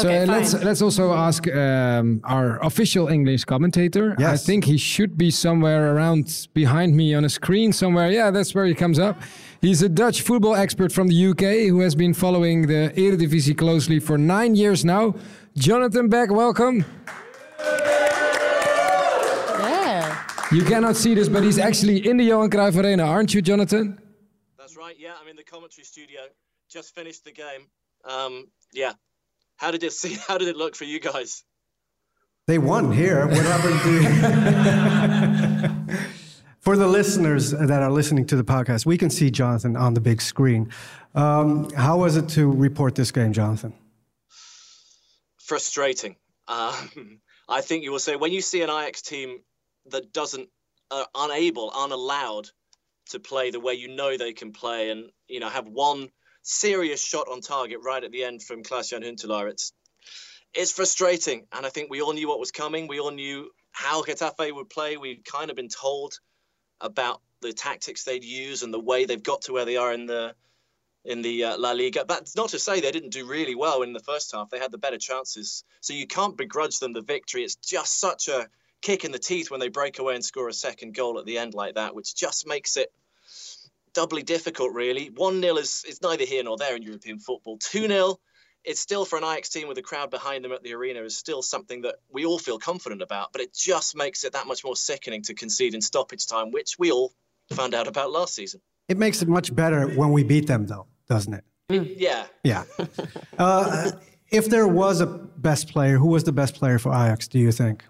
So 0.00 0.08
Okay, 0.08 0.22
uh, 0.22 0.26
let's 0.26 0.52
fine. 0.52 0.64
let's 0.64 0.82
also 0.82 1.12
ask 1.12 1.46
um, 1.48 2.20
our 2.24 2.58
official 2.64 3.08
English 3.08 3.44
commentator. 3.44 4.16
Yes. 4.18 4.30
I 4.42 4.46
think 4.46 4.64
he 4.64 4.76
should 4.78 5.16
be 5.16 5.30
somewhere 5.30 5.94
around 5.94 6.48
behind 6.54 6.96
me 6.96 7.14
on 7.14 7.24
a 7.24 7.28
screen 7.28 7.72
somewhere. 7.72 8.10
Yeah, 8.10 8.30
that's 8.30 8.54
where 8.54 8.66
he 8.66 8.74
comes 8.74 8.98
up. 8.98 9.16
He's 9.60 9.82
a 9.82 9.88
Dutch 9.88 10.22
football 10.22 10.54
expert 10.54 10.92
from 10.92 11.08
the 11.08 11.26
UK 11.30 11.68
who 11.70 11.80
has 11.80 11.94
been 11.94 12.14
following 12.14 12.66
the 12.68 12.92
Eredivisie 12.96 13.56
closely 13.56 13.98
for 14.00 14.16
nine 14.18 14.54
years 14.54 14.84
now. 14.84 15.14
Jonathan 15.56 16.08
Beck, 16.08 16.30
welcome. 16.30 16.84
Yeah. 20.50 20.58
You 20.58 20.64
cannot 20.64 20.96
see 20.96 21.14
this, 21.14 21.28
but 21.28 21.42
he's 21.42 21.58
actually 21.58 22.08
in 22.08 22.16
the 22.16 22.24
Johan 22.24 22.50
Cruyff 22.50 22.82
Arena, 22.82 23.04
aren't 23.04 23.34
you, 23.34 23.42
Jonathan? 23.42 24.00
That's 24.58 24.76
right. 24.76 24.94
Yeah, 24.98 25.12
I'm 25.20 25.28
in 25.28 25.36
the 25.36 25.44
commentary 25.44 25.84
studio. 25.84 26.20
Just 26.70 26.94
finished 26.94 27.24
the 27.24 27.32
game. 27.32 27.66
Um, 28.04 28.46
yeah. 28.72 28.92
How 29.56 29.70
did 29.70 29.82
it 29.82 29.92
see? 29.92 30.16
How 30.28 30.38
did 30.38 30.48
it 30.48 30.56
look 30.56 30.76
for 30.76 30.84
you 30.84 31.00
guys? 31.00 31.44
They 32.46 32.58
won 32.58 32.92
here. 32.92 33.26
What 33.26 33.44
happened 33.44 33.80
to? 33.82 35.98
For 36.60 36.76
the 36.76 36.86
listeners 36.86 37.52
that 37.52 37.82
are 37.82 37.90
listening 37.90 38.26
to 38.26 38.36
the 38.36 38.44
podcast, 38.44 38.84
we 38.84 38.98
can 38.98 39.08
see 39.08 39.30
Jonathan 39.30 39.74
on 39.76 39.94
the 39.94 40.00
big 40.00 40.20
screen. 40.20 40.70
Um, 41.14 41.70
how 41.70 41.98
was 41.98 42.16
it 42.16 42.28
to 42.30 42.50
report 42.50 42.94
this 42.94 43.10
game, 43.10 43.32
Jonathan? 43.32 43.72
Frustrating. 45.38 46.16
Um, 46.46 47.20
I 47.48 47.62
think 47.62 47.84
you 47.84 47.92
will 47.92 47.98
say 47.98 48.16
when 48.16 48.32
you 48.32 48.42
see 48.42 48.60
an 48.60 48.68
Ajax 48.68 49.00
team 49.00 49.38
that 49.90 50.12
doesn't, 50.12 50.48
are 50.90 51.06
unable, 51.14 51.72
unallowed 51.74 52.50
to 53.10 53.20
play 53.20 53.50
the 53.50 53.60
way 53.60 53.74
you 53.74 53.88
know 53.88 54.16
they 54.16 54.32
can 54.32 54.52
play, 54.52 54.90
and 54.90 55.10
you 55.28 55.40
know 55.40 55.48
have 55.48 55.68
one 55.68 56.08
serious 56.42 57.02
shot 57.02 57.28
on 57.28 57.40
target 57.40 57.78
right 57.82 58.04
at 58.04 58.10
the 58.10 58.24
end 58.24 58.42
from 58.42 58.62
Klaas-Jan 58.62 59.02
Huntelaar. 59.02 59.48
It's 59.50 59.72
it's 60.54 60.72
frustrating, 60.72 61.46
and 61.52 61.66
I 61.66 61.68
think 61.68 61.90
we 61.90 62.00
all 62.00 62.12
knew 62.12 62.28
what 62.28 62.40
was 62.40 62.50
coming. 62.50 62.88
We 62.88 63.00
all 63.00 63.10
knew 63.10 63.50
how 63.70 64.02
Getafe 64.02 64.54
would 64.54 64.70
play. 64.70 64.96
We'd 64.96 65.24
kind 65.24 65.50
of 65.50 65.56
been 65.56 65.68
told 65.68 66.14
about 66.80 67.20
the 67.40 67.52
tactics 67.52 68.04
they'd 68.04 68.24
use 68.24 68.62
and 68.62 68.72
the 68.72 68.80
way 68.80 69.04
they've 69.04 69.22
got 69.22 69.42
to 69.42 69.52
where 69.52 69.64
they 69.64 69.76
are 69.76 69.92
in 69.92 70.06
the 70.06 70.34
in 71.04 71.22
the 71.22 71.44
uh, 71.44 71.58
La 71.58 71.72
Liga. 71.72 72.04
That's 72.06 72.36
not 72.36 72.50
to 72.50 72.58
say 72.58 72.80
they 72.80 72.90
didn't 72.90 73.12
do 73.12 73.26
really 73.26 73.54
well 73.54 73.82
in 73.82 73.92
the 73.92 74.00
first 74.00 74.32
half. 74.32 74.50
They 74.50 74.58
had 74.58 74.72
the 74.72 74.78
better 74.78 74.98
chances, 74.98 75.64
so 75.80 75.92
you 75.92 76.06
can't 76.06 76.36
begrudge 76.36 76.78
them 76.78 76.92
the 76.92 77.02
victory. 77.02 77.44
It's 77.44 77.56
just 77.56 78.00
such 78.00 78.28
a 78.28 78.48
kick 78.82 79.04
in 79.04 79.12
the 79.12 79.18
teeth 79.18 79.50
when 79.50 79.60
they 79.60 79.68
break 79.68 79.98
away 79.98 80.14
and 80.14 80.24
score 80.24 80.48
a 80.48 80.52
second 80.52 80.94
goal 80.94 81.18
at 81.18 81.26
the 81.26 81.38
end 81.38 81.54
like 81.54 81.74
that, 81.74 81.94
which 81.94 82.14
just 82.14 82.46
makes 82.46 82.76
it 82.76 82.92
doubly 83.94 84.22
difficult, 84.22 84.72
really. 84.72 85.10
1 85.14 85.40
0 85.40 85.56
is, 85.56 85.84
is 85.88 86.02
neither 86.02 86.24
here 86.24 86.44
nor 86.44 86.56
there 86.56 86.76
in 86.76 86.82
European 86.82 87.18
football. 87.18 87.58
2 87.58 87.88
0, 87.88 88.16
it's 88.64 88.80
still 88.80 89.04
for 89.04 89.16
an 89.16 89.24
Ajax 89.24 89.48
team 89.48 89.68
with 89.68 89.78
a 89.78 89.82
crowd 89.82 90.10
behind 90.10 90.44
them 90.44 90.52
at 90.52 90.62
the 90.62 90.74
arena, 90.74 91.02
is 91.02 91.16
still 91.16 91.42
something 91.42 91.82
that 91.82 91.96
we 92.12 92.24
all 92.24 92.38
feel 92.38 92.58
confident 92.58 93.02
about, 93.02 93.32
but 93.32 93.40
it 93.40 93.54
just 93.54 93.96
makes 93.96 94.24
it 94.24 94.32
that 94.32 94.46
much 94.46 94.64
more 94.64 94.76
sickening 94.76 95.22
to 95.22 95.34
concede 95.34 95.74
in 95.74 95.80
stoppage 95.80 96.26
time, 96.26 96.50
which 96.50 96.78
we 96.78 96.90
all 96.90 97.12
found 97.52 97.74
out 97.74 97.88
about 97.88 98.10
last 98.10 98.34
season. 98.34 98.60
It 98.88 98.98
makes 98.98 99.22
it 99.22 99.28
much 99.28 99.54
better 99.54 99.88
when 99.88 100.12
we 100.12 100.22
beat 100.22 100.46
them, 100.46 100.66
though, 100.66 100.86
doesn't 101.08 101.34
it? 101.34 101.44
Yeah. 101.70 102.26
Yeah. 102.44 102.64
uh, 103.38 103.92
if 104.30 104.48
there 104.48 104.66
was 104.66 105.00
a 105.00 105.06
best 105.06 105.68
player, 105.68 105.98
who 105.98 106.08
was 106.08 106.24
the 106.24 106.32
best 106.32 106.54
player 106.54 106.78
for 106.78 106.92
Ajax, 106.92 107.28
do 107.28 107.38
you 107.38 107.52
think? 107.52 107.84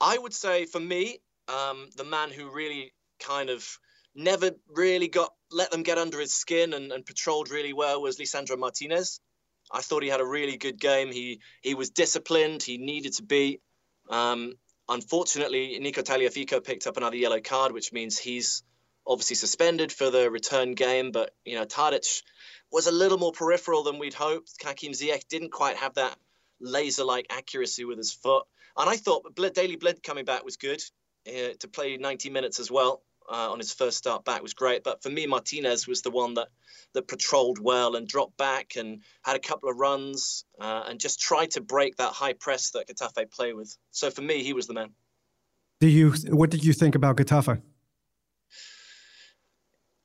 I 0.00 0.16
would 0.16 0.32
say 0.32 0.66
for 0.66 0.80
me, 0.80 1.18
um, 1.48 1.88
the 1.96 2.04
man 2.04 2.30
who 2.30 2.50
really 2.50 2.92
kind 3.18 3.50
of 3.50 3.78
never 4.14 4.52
really 4.68 5.08
got 5.08 5.32
let 5.52 5.70
them 5.70 5.82
get 5.82 5.98
under 5.98 6.20
his 6.20 6.32
skin 6.32 6.72
and, 6.72 6.92
and 6.92 7.04
patrolled 7.04 7.50
really 7.50 7.72
well 7.72 8.00
was 8.00 8.18
Lisandro 8.18 8.58
Martinez. 8.58 9.20
I 9.70 9.82
thought 9.82 10.02
he 10.02 10.08
had 10.08 10.20
a 10.20 10.26
really 10.26 10.56
good 10.56 10.80
game. 10.80 11.12
He 11.12 11.40
he 11.60 11.74
was 11.74 11.90
disciplined. 11.90 12.62
He 12.62 12.78
needed 12.78 13.14
to 13.14 13.22
be. 13.22 13.60
Um, 14.08 14.54
unfortunately, 14.88 15.78
Nico 15.78 16.02
Tagliafico 16.02 16.64
picked 16.64 16.86
up 16.86 16.96
another 16.96 17.16
yellow 17.16 17.40
card, 17.40 17.72
which 17.72 17.92
means 17.92 18.18
he's 18.18 18.62
obviously 19.06 19.36
suspended 19.36 19.92
for 19.92 20.10
the 20.10 20.30
return 20.30 20.74
game. 20.74 21.12
But 21.12 21.34
you 21.44 21.56
know, 21.56 21.66
Tadic 21.66 22.22
was 22.72 22.86
a 22.86 22.92
little 22.92 23.18
more 23.18 23.32
peripheral 23.32 23.82
than 23.82 23.98
we'd 23.98 24.14
hoped. 24.14 24.52
Hakim 24.62 24.92
Ziyech 24.92 25.28
didn't 25.28 25.52
quite 25.52 25.76
have 25.76 25.94
that 25.94 26.16
laser-like 26.60 27.26
accuracy 27.30 27.84
with 27.84 27.98
his 27.98 28.12
foot. 28.12 28.46
And 28.76 28.88
I 28.88 28.96
thought 28.96 29.34
Daley 29.34 29.76
Blind 29.76 30.02
coming 30.02 30.24
back 30.24 30.44
was 30.44 30.56
good 30.56 30.82
uh, 31.28 31.54
to 31.58 31.68
play 31.68 31.96
90 31.96 32.30
minutes 32.30 32.60
as 32.60 32.70
well 32.70 33.02
uh, 33.30 33.50
on 33.50 33.58
his 33.58 33.72
first 33.72 33.96
start 33.96 34.24
back 34.24 34.42
was 34.42 34.54
great. 34.54 34.82
But 34.82 35.02
for 35.02 35.08
me, 35.08 35.26
Martinez 35.26 35.86
was 35.86 36.02
the 36.02 36.10
one 36.10 36.34
that 36.34 36.48
that 36.94 37.06
patrolled 37.06 37.58
well 37.60 37.94
and 37.94 38.06
dropped 38.08 38.36
back 38.36 38.72
and 38.76 39.02
had 39.22 39.36
a 39.36 39.38
couple 39.38 39.70
of 39.70 39.76
runs 39.76 40.44
uh, 40.60 40.84
and 40.88 40.98
just 40.98 41.20
tried 41.20 41.52
to 41.52 41.60
break 41.60 41.96
that 41.96 42.12
high 42.12 42.32
press 42.32 42.70
that 42.70 42.88
Getafe 42.88 43.30
play 43.30 43.52
with. 43.52 43.76
So 43.92 44.10
for 44.10 44.22
me, 44.22 44.42
he 44.42 44.52
was 44.52 44.66
the 44.66 44.74
man. 44.74 44.90
Do 45.78 45.88
you? 45.88 46.12
What 46.28 46.50
did 46.50 46.64
you 46.64 46.72
think 46.72 46.94
about 46.94 47.16
Getafe? 47.16 47.62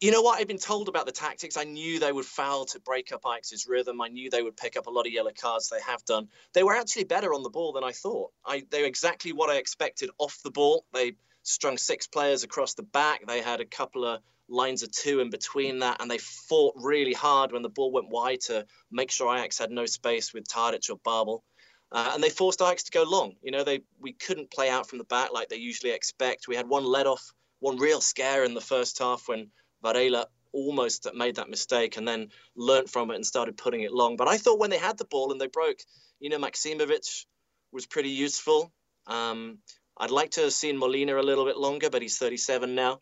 You 0.05 0.11
know 0.11 0.21
what? 0.21 0.39
I've 0.39 0.47
been 0.47 0.59
told 0.59 0.87
about 0.87 1.07
the 1.07 1.11
tactics. 1.11 1.57
I 1.57 1.63
knew 1.63 1.99
they 1.99 2.11
would 2.11 2.25
foul 2.25 2.65
to 2.65 2.79
break 2.79 3.11
up 3.11 3.21
Ajax's 3.25 3.65
rhythm. 3.67 3.99
I 4.01 4.09
knew 4.09 4.29
they 4.29 4.43
would 4.43 4.55
pick 4.55 4.77
up 4.77 4.85
a 4.85 4.91
lot 4.91 5.07
of 5.07 5.11
yellow 5.11 5.31
cards. 5.31 5.67
They 5.67 5.81
have 5.81 6.05
done. 6.05 6.27
They 6.53 6.61
were 6.61 6.75
actually 6.75 7.05
better 7.05 7.33
on 7.33 7.41
the 7.41 7.49
ball 7.49 7.73
than 7.73 7.83
I 7.83 7.91
thought. 7.91 8.29
I, 8.45 8.63
they 8.69 8.81
were 8.81 8.87
exactly 8.87 9.33
what 9.33 9.49
I 9.49 9.55
expected 9.55 10.11
off 10.19 10.39
the 10.43 10.51
ball. 10.51 10.85
They 10.93 11.13
strung 11.41 11.79
six 11.79 12.05
players 12.05 12.43
across 12.43 12.75
the 12.75 12.83
back. 12.83 13.25
They 13.25 13.41
had 13.41 13.61
a 13.61 13.65
couple 13.65 14.05
of 14.05 14.21
lines 14.47 14.83
of 14.83 14.91
two 14.91 15.21
in 15.21 15.31
between 15.31 15.79
that, 15.79 15.99
and 15.99 16.11
they 16.11 16.19
fought 16.19 16.75
really 16.77 17.13
hard 17.13 17.51
when 17.51 17.63
the 17.63 17.69
ball 17.69 17.91
went 17.91 18.09
wide 18.09 18.41
to 18.41 18.67
make 18.91 19.09
sure 19.09 19.35
Ajax 19.35 19.57
had 19.57 19.71
no 19.71 19.87
space 19.87 20.35
with 20.35 20.47
Tadic 20.47 20.87
or 20.91 20.99
Babel. 21.03 21.43
Uh, 21.91 22.11
and 22.13 22.23
they 22.23 22.29
forced 22.29 22.61
Ajax 22.61 22.83
to 22.83 22.91
go 22.91 23.05
long. 23.05 23.37
You 23.41 23.49
know, 23.49 23.63
they 23.63 23.81
we 23.99 24.13
couldn't 24.13 24.51
play 24.51 24.69
out 24.69 24.87
from 24.87 24.99
the 24.99 25.05
back 25.05 25.33
like 25.33 25.49
they 25.49 25.55
usually 25.55 25.93
expect. 25.93 26.47
We 26.47 26.55
had 26.55 26.69
one 26.69 26.85
let 26.85 27.07
off, 27.07 27.33
one 27.57 27.79
real 27.79 28.01
scare 28.01 28.43
in 28.43 28.53
the 28.53 28.61
first 28.61 28.99
half 28.99 29.27
when 29.27 29.49
Varela 29.85 30.27
almost 30.51 31.07
made 31.13 31.35
that 31.35 31.49
mistake 31.49 31.97
and 31.97 32.07
then 32.07 32.29
learnt 32.55 32.89
from 32.89 33.11
it 33.11 33.15
and 33.15 33.25
started 33.25 33.55
putting 33.57 33.81
it 33.81 33.91
long. 33.91 34.15
But 34.15 34.27
I 34.27 34.37
thought 34.37 34.57
when 34.57 34.71
they 34.71 34.79
had 34.79 34.97
the 34.97 35.05
ball 35.05 35.31
and 35.31 35.39
they 35.39 35.47
broke, 35.47 35.77
you 36.19 36.29
know, 36.29 36.39
Maksimovic 36.39 37.25
was 37.71 37.85
pretty 37.85 38.09
useful. 38.09 38.71
Um, 39.05 39.59
I'd 39.97 40.11
like 40.11 40.31
to 40.31 40.41
have 40.41 40.53
seen 40.53 40.79
Molina 40.79 41.19
a 41.19 41.21
little 41.21 41.45
bit 41.45 41.57
longer, 41.57 41.89
but 41.89 42.01
he's 42.01 42.17
37 42.17 42.73
now. 42.73 42.99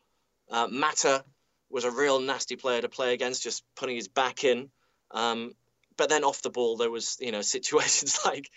Uh, 0.51 0.67
Mata 0.69 1.23
was 1.69 1.85
a 1.85 1.91
real 1.91 2.19
nasty 2.19 2.57
player 2.57 2.81
to 2.81 2.89
play 2.89 3.13
against, 3.13 3.43
just 3.43 3.63
putting 3.75 3.95
his 3.95 4.09
back 4.09 4.43
in. 4.43 4.69
Um, 5.11 5.53
but 5.95 6.09
then 6.09 6.23
off 6.23 6.41
the 6.41 6.49
ball, 6.49 6.75
there 6.75 6.91
was, 6.91 7.17
you 7.21 7.31
know, 7.31 7.41
situations 7.55 8.19
like 8.25 8.49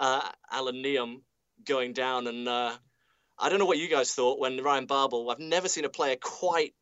uh, 0.00 0.28
Allan 0.50 0.82
Nyom 0.82 1.20
going 1.64 1.92
down. 1.92 2.26
And 2.26 2.48
uh, 2.48 2.76
I 3.38 3.48
don't 3.48 3.60
know 3.60 3.66
what 3.66 3.78
you 3.78 3.88
guys 3.88 4.12
thought 4.14 4.40
when 4.40 4.62
Ryan 4.62 4.86
Babel, 4.86 5.30
I've 5.30 5.38
never 5.38 5.68
seen 5.68 5.84
a 5.84 5.90
player 5.90 6.16
quite 6.20 6.74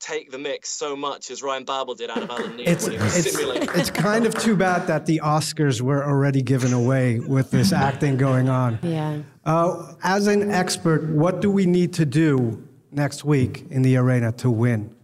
take 0.00 0.30
the 0.30 0.38
mix 0.38 0.68
so 0.68 0.94
much 0.94 1.30
as 1.30 1.42
Ryan 1.42 1.64
Babel 1.64 1.94
did 1.94 2.10
out 2.10 2.22
of 2.22 2.30
Allan 2.30 2.56
Nyom 2.56 2.66
it's, 2.66 2.86
it's, 2.86 3.36
it's, 3.76 3.90
kind 3.90 4.26
of 4.26 4.34
too 4.34 4.56
bad 4.56 4.86
that 4.86 5.06
the 5.06 5.20
Oscars 5.24 5.80
were 5.80 6.04
already 6.04 6.42
given 6.42 6.72
away 6.72 7.18
with 7.20 7.50
this 7.50 7.72
acting 7.72 8.16
going 8.16 8.48
on. 8.48 8.78
Yeah. 8.82 9.22
Uh, 9.44 9.94
as 10.02 10.26
an 10.26 10.50
expert, 10.50 11.08
what 11.10 11.40
do 11.40 11.50
we 11.50 11.66
need 11.66 11.92
to 11.94 12.06
do 12.06 12.66
next 12.92 13.24
week 13.24 13.64
in 13.70 13.82
the 13.82 13.96
arena 13.96 14.32
to 14.32 14.50
win? 14.50 14.94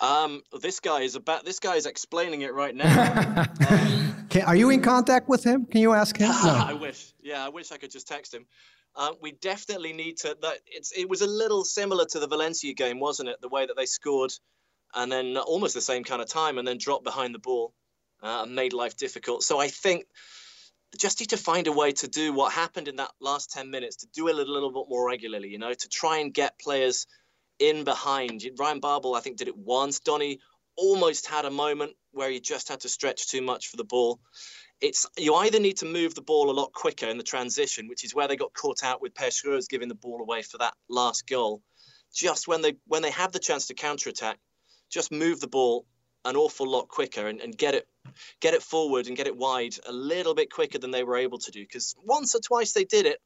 Um, 0.00 0.42
this 0.60 0.80
guy 0.80 1.00
is 1.00 1.14
about. 1.14 1.44
This 1.44 1.58
guy 1.58 1.76
is 1.76 1.86
explaining 1.86 2.42
it 2.42 2.52
right 2.52 2.74
now. 2.74 3.46
um, 3.70 4.26
Can, 4.28 4.42
are 4.42 4.54
you 4.54 4.68
in 4.68 4.82
contact 4.82 5.28
with 5.28 5.42
him? 5.42 5.64
Can 5.64 5.80
you 5.80 5.94
ask 5.94 6.16
him? 6.16 6.28
No. 6.44 6.50
I 6.50 6.74
wish. 6.74 7.14
Yeah, 7.22 7.44
I 7.44 7.48
wish 7.48 7.72
I 7.72 7.78
could 7.78 7.90
just 7.90 8.06
text 8.06 8.34
him. 8.34 8.44
Uh, 8.96 9.12
we 9.20 9.32
definitely 9.32 9.92
need 9.92 10.16
to. 10.16 10.36
That 10.40 10.58
it's 10.66 10.92
it 10.92 11.08
was 11.08 11.20
a 11.20 11.26
little 11.26 11.64
similar 11.64 12.06
to 12.06 12.18
the 12.18 12.26
Valencia 12.26 12.72
game, 12.72 12.98
wasn't 12.98 13.28
it? 13.28 13.36
The 13.42 13.48
way 13.48 13.66
that 13.66 13.76
they 13.76 13.86
scored, 13.86 14.32
and 14.94 15.12
then 15.12 15.36
almost 15.36 15.74
the 15.74 15.82
same 15.82 16.02
kind 16.02 16.22
of 16.22 16.28
time, 16.28 16.56
and 16.56 16.66
then 16.66 16.78
dropped 16.78 17.04
behind 17.04 17.34
the 17.34 17.38
ball 17.38 17.74
uh, 18.22 18.42
and 18.44 18.54
made 18.54 18.72
life 18.72 18.96
difficult. 18.96 19.42
So 19.42 19.60
I 19.60 19.68
think 19.68 20.06
just 20.98 21.20
need 21.20 21.30
to 21.30 21.36
find 21.36 21.66
a 21.66 21.72
way 21.72 21.92
to 21.92 22.08
do 22.08 22.32
what 22.32 22.52
happened 22.52 22.88
in 22.88 22.96
that 22.96 23.10
last 23.20 23.50
ten 23.50 23.70
minutes 23.70 23.96
to 23.96 24.06
do 24.14 24.28
it 24.28 24.34
a 24.34 24.36
little, 24.36 24.72
bit 24.72 24.88
more 24.88 25.06
regularly. 25.06 25.48
You 25.48 25.58
know, 25.58 25.74
to 25.74 25.88
try 25.88 26.18
and 26.18 26.32
get 26.32 26.58
players 26.58 27.06
in 27.58 27.84
behind. 27.84 28.44
Ryan 28.58 28.80
Babel, 28.80 29.14
I 29.14 29.20
think, 29.20 29.36
did 29.36 29.48
it 29.48 29.58
once. 29.58 30.00
Donny 30.00 30.40
almost 30.76 31.26
had 31.26 31.44
a 31.44 31.50
moment 31.50 31.92
where 32.12 32.30
he 32.30 32.40
just 32.40 32.68
had 32.68 32.80
to 32.80 32.88
stretch 32.88 33.28
too 33.28 33.42
much 33.42 33.68
for 33.68 33.76
the 33.76 33.84
ball 33.84 34.20
it's 34.80 35.06
you 35.16 35.34
either 35.34 35.58
need 35.58 35.78
to 35.78 35.86
move 35.86 36.14
the 36.14 36.22
ball 36.22 36.50
a 36.50 36.52
lot 36.52 36.72
quicker 36.72 37.06
in 37.06 37.18
the 37.18 37.24
transition, 37.24 37.88
which 37.88 38.04
is 38.04 38.14
where 38.14 38.28
they 38.28 38.36
got 38.36 38.52
caught 38.52 38.84
out 38.84 39.00
with 39.00 39.14
Per 39.14 39.30
giving 39.68 39.88
the 39.88 39.94
ball 39.94 40.20
away 40.20 40.42
for 40.42 40.58
that 40.58 40.74
last 40.88 41.26
goal. 41.26 41.62
Just 42.14 42.46
when 42.46 42.62
they 42.62 42.76
when 42.86 43.02
they 43.02 43.10
have 43.10 43.32
the 43.32 43.38
chance 43.38 43.66
to 43.66 43.74
counter 43.74 44.10
attack, 44.10 44.38
just 44.90 45.10
move 45.10 45.40
the 45.40 45.48
ball 45.48 45.86
an 46.24 46.36
awful 46.36 46.68
lot 46.68 46.88
quicker 46.88 47.28
and, 47.28 47.40
and 47.40 47.56
get 47.56 47.74
it 47.74 47.86
get 48.40 48.54
it 48.54 48.62
forward 48.62 49.06
and 49.06 49.16
get 49.16 49.26
it 49.26 49.36
wide 49.36 49.74
a 49.86 49.92
little 49.92 50.34
bit 50.34 50.52
quicker 50.52 50.78
than 50.78 50.90
they 50.90 51.04
were 51.04 51.16
able 51.16 51.38
to 51.38 51.50
do. 51.50 51.62
Because 51.62 51.94
once 52.04 52.34
or 52.34 52.40
twice 52.40 52.72
they 52.72 52.84
did 52.84 53.06
it, 53.06 53.20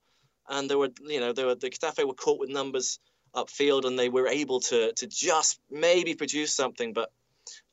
and 0.48 0.68
there 0.70 0.78
were 0.78 0.90
you 1.02 1.20
know 1.20 1.32
there 1.32 1.46
were 1.46 1.54
the 1.54 1.70
Getafe 1.70 2.06
were 2.06 2.14
caught 2.14 2.38
with 2.38 2.50
numbers 2.50 2.98
upfield 3.34 3.84
and 3.84 3.96
they 3.98 4.08
were 4.08 4.26
able 4.26 4.60
to 4.60 4.92
to 4.92 5.06
just 5.06 5.58
maybe 5.70 6.14
produce 6.14 6.54
something, 6.54 6.92
but 6.92 7.10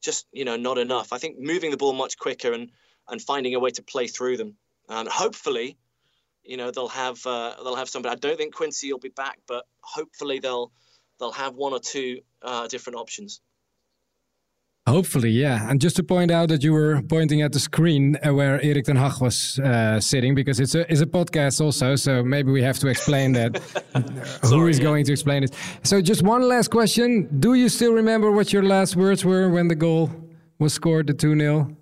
just 0.02 0.26
you 0.32 0.46
know 0.46 0.56
not 0.56 0.78
enough. 0.78 1.14
I 1.14 1.20
think 1.20 1.38
moving 1.40 1.72
the 1.72 1.78
ball 1.78 1.94
much 1.94 2.18
quicker 2.18 2.54
and 2.54 2.72
and 3.10 3.22
finding 3.22 3.56
a 3.56 3.60
way 3.60 3.72
to 3.72 3.82
play 3.82 4.08
through 4.08 4.38
them. 4.38 4.56
And 4.90 5.08
hopefully, 5.08 5.78
you 6.44 6.58
know, 6.58 6.72
they'll 6.72 6.88
have 6.88 7.26
uh, 7.26 7.56
they'll 7.64 7.76
have 7.76 7.90
somebody. 7.90 8.14
I 8.14 8.16
don't 8.16 8.38
think 8.38 8.56
Quincy 8.56 8.92
will 8.92 9.00
be 9.00 9.10
back, 9.10 9.40
but 9.48 9.66
hopefully 9.82 10.40
they'll 10.40 10.72
they'll 11.20 11.32
have 11.32 11.56
one 11.56 11.74
or 11.74 11.80
two 11.80 12.22
uh, 12.42 12.68
different 12.68 12.98
options. 12.98 13.42
Hopefully, 14.88 15.32
yeah. 15.32 15.70
And 15.70 15.82
just 15.82 15.98
to 15.98 16.04
point 16.04 16.32
out 16.32 16.48
that 16.48 16.64
you 16.64 16.72
were 16.72 17.02
pointing 17.10 17.42
at 17.42 17.52
the 17.52 17.60
screen 17.60 18.16
uh, 18.26 18.34
where 18.34 18.62
Erik 18.64 18.86
ten 18.86 18.96
Hag 18.96 19.20
was 19.20 19.60
uh, 19.60 20.00
sitting, 20.00 20.34
because 20.34 20.62
it's 20.62 20.76
a 20.76 20.90
it's 20.90 21.02
a 21.02 21.06
podcast 21.06 21.60
also, 21.60 21.98
so 21.98 22.24
maybe 22.24 22.52
we 22.54 22.62
have 22.62 22.80
to 22.80 22.88
explain 22.88 23.34
that. 23.34 23.62
Sorry, 24.44 24.62
Who 24.62 24.68
is 24.68 24.80
yeah. 24.80 24.86
going 24.86 25.04
to 25.06 25.12
explain 25.12 25.44
it? 25.44 25.54
So, 25.84 26.02
just 26.02 26.24
one 26.24 26.48
last 26.48 26.70
question: 26.72 27.28
Do 27.42 27.56
you 27.56 27.68
still 27.68 27.92
remember 27.92 28.32
what 28.32 28.54
your 28.54 28.64
last 28.64 28.96
words 28.96 29.26
were 29.26 29.50
when 29.50 29.68
the 29.68 29.76
goal 29.76 30.10
was 30.58 30.74
scored, 30.74 31.08
the 31.08 31.14
two 31.14 31.38
0 31.38 31.77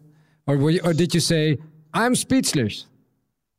or 0.48 0.58
were 0.58 0.72
you, 0.72 0.82
or 0.84 0.94
did 0.94 1.14
you 1.14 1.20
say 1.20 1.58
I'm 1.94 2.16
speechless? 2.16 2.86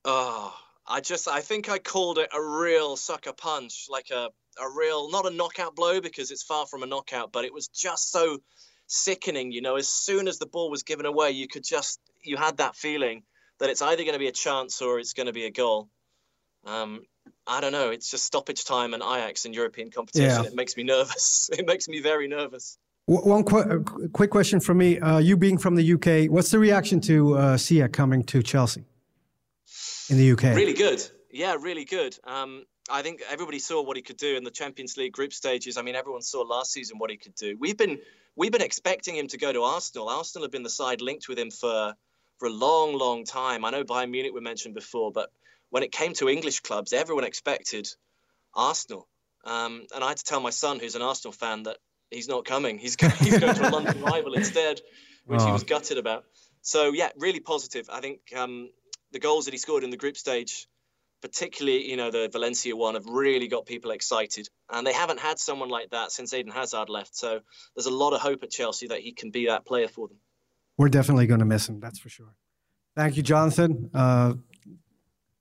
Oh, 0.04 0.54
I 0.86 1.00
just 1.00 1.28
I 1.28 1.40
think 1.40 1.68
I 1.68 1.78
called 1.78 2.18
it 2.18 2.28
a 2.32 2.42
real 2.42 2.96
sucker 2.96 3.32
punch, 3.32 3.86
like 3.90 4.10
a 4.10 4.30
a 4.60 4.68
real 4.76 5.10
not 5.10 5.26
a 5.26 5.30
knockout 5.30 5.74
blow 5.74 6.00
because 6.00 6.30
it's 6.30 6.42
far 6.42 6.66
from 6.66 6.82
a 6.82 6.86
knockout, 6.86 7.32
but 7.32 7.44
it 7.44 7.52
was 7.52 7.68
just 7.68 8.10
so 8.10 8.38
sickening. 8.86 9.52
You 9.52 9.62
know, 9.62 9.76
as 9.76 9.88
soon 9.88 10.28
as 10.28 10.38
the 10.38 10.46
ball 10.46 10.70
was 10.70 10.82
given 10.82 11.06
away, 11.06 11.32
you 11.32 11.48
could 11.48 11.64
just 11.64 12.00
you 12.22 12.36
had 12.36 12.58
that 12.58 12.76
feeling 12.76 13.22
that 13.58 13.70
it's 13.70 13.82
either 13.82 14.02
going 14.02 14.14
to 14.14 14.18
be 14.18 14.28
a 14.28 14.32
chance 14.32 14.82
or 14.82 14.98
it's 14.98 15.12
going 15.12 15.26
to 15.26 15.32
be 15.32 15.46
a 15.46 15.50
goal. 15.50 15.88
Um, 16.64 17.02
I 17.46 17.60
don't 17.60 17.72
know. 17.72 17.90
It's 17.90 18.10
just 18.10 18.24
stoppage 18.24 18.64
time 18.64 18.92
and 18.92 19.02
Ajax 19.02 19.44
in 19.44 19.52
European 19.52 19.90
competition. 19.90 20.42
Yeah. 20.44 20.48
It 20.48 20.54
makes 20.54 20.76
me 20.76 20.82
nervous. 20.82 21.50
It 21.58 21.66
makes 21.66 21.88
me 21.88 22.00
very 22.00 22.28
nervous. 22.28 22.78
One 23.06 23.44
qu 23.44 23.58
uh, 23.58 23.78
quick 24.12 24.30
question 24.30 24.58
from 24.58 24.78
me. 24.78 24.98
Uh, 24.98 25.18
you 25.18 25.36
being 25.36 25.58
from 25.58 25.76
the 25.76 25.92
UK, 25.92 26.28
what's 26.28 26.50
the 26.50 26.58
reaction 26.58 27.00
to 27.02 27.36
uh, 27.36 27.56
Ziyech 27.56 27.92
coming 27.92 28.25
to 28.25 28.42
Chelsea 28.42 28.84
in 30.10 30.18
the 30.18 30.32
UK? 30.32 30.56
Really 30.56 30.75
good. 30.75 31.08
Yeah, 31.30 31.56
really 31.60 31.84
good. 31.84 32.18
Um, 32.25 32.64
I 32.90 33.02
think 33.02 33.22
everybody 33.30 33.60
saw 33.60 33.80
what 33.82 33.96
he 33.96 34.02
could 34.02 34.16
do 34.16 34.36
in 34.36 34.42
the 34.42 34.50
Champions 34.50 34.96
League 34.96 35.12
group 35.12 35.32
stages. 35.32 35.76
I 35.76 35.82
mean, 35.82 35.94
everyone 35.94 36.22
saw 36.22 36.40
last 36.42 36.72
season 36.72 36.98
what 36.98 37.10
he 37.10 37.16
could 37.16 37.36
do. 37.36 37.56
We've 37.60 37.76
been 37.76 38.00
we've 38.34 38.50
been 38.50 38.60
expecting 38.62 39.14
him 39.14 39.28
to 39.28 39.38
go 39.38 39.52
to 39.52 39.62
Arsenal. 39.62 40.08
Arsenal 40.08 40.44
have 40.44 40.52
been 40.52 40.64
the 40.64 40.70
side 40.70 41.00
linked 41.00 41.28
with 41.28 41.38
him 41.38 41.52
for 41.52 41.94
for 42.38 42.46
a 42.46 42.52
long, 42.52 42.98
long 42.98 43.25
time. 43.25 43.64
I 43.64 43.70
know 43.70 43.84
Bayern 43.84 44.10
Munich 44.10 44.34
were 44.34 44.40
mentioned 44.40 44.75
before, 44.75 45.12
but 45.12 45.30
when 45.70 45.84
it 45.84 45.92
came 45.92 46.12
to 46.14 46.28
English 46.28 46.60
clubs, 46.60 46.92
everyone 46.92 47.25
expected 47.25 47.88
Arsenal. 48.52 49.06
Um, 49.44 49.86
and 49.94 50.02
I 50.02 50.08
had 50.08 50.16
to 50.16 50.25
tell 50.25 50.40
my 50.40 50.50
son, 50.50 50.80
who's 50.80 50.96
an 50.96 51.02
Arsenal 51.02 51.32
fan, 51.32 51.62
that 51.64 51.78
he's 52.10 52.28
not 52.28 52.44
coming. 52.44 52.78
He's 52.78 52.96
going, 52.96 53.12
he's 53.12 53.38
going 53.38 53.54
to 53.54 53.68
a 53.68 53.70
London 53.70 54.00
rival 54.02 54.34
instead, 54.34 54.80
which 55.26 55.40
oh. 55.40 55.46
he 55.46 55.52
was 55.52 55.64
gutted 55.64 55.98
about. 55.98 56.25
So 56.62 56.92
yeah, 56.92 57.10
really 57.16 57.40
positive. 57.40 57.88
I 57.90 58.00
think 58.00 58.20
um, 58.34 58.70
the 59.12 59.18
goals 59.18 59.44
that 59.44 59.52
he 59.52 59.58
scored 59.58 59.84
in 59.84 59.90
the 59.90 59.96
group 59.96 60.16
stage, 60.16 60.66
particularly 61.22 61.88
you 61.88 61.96
know 61.96 62.10
the 62.10 62.28
Valencia 62.30 62.76
one, 62.76 62.94
have 62.94 63.06
really 63.06 63.48
got 63.48 63.66
people 63.66 63.92
excited, 63.92 64.48
and 64.70 64.86
they 64.86 64.92
haven't 64.92 65.20
had 65.20 65.38
someone 65.38 65.68
like 65.68 65.90
that 65.90 66.10
since 66.10 66.34
Eden 66.34 66.52
Hazard 66.52 66.88
left. 66.88 67.16
So 67.16 67.40
there's 67.75 67.86
a 67.86 67.94
lot 67.94 68.12
of 68.12 68.20
hope 68.20 68.42
at 68.42 68.50
Chelsea 68.50 68.88
that 68.88 69.00
he 69.00 69.12
can 69.12 69.30
be 69.30 69.46
that 69.46 69.64
player 69.64 69.88
for 69.88 70.08
them. 70.08 70.18
We're 70.78 70.88
definitely 70.88 71.26
going 71.26 71.40
to 71.40 71.46
miss 71.46 71.68
him. 71.68 71.80
That's 71.80 71.98
for 71.98 72.08
sure. 72.08 72.34
Thank 72.96 73.16
you, 73.16 73.22
Jonathan. 73.22 73.90
Uh, 73.94 74.34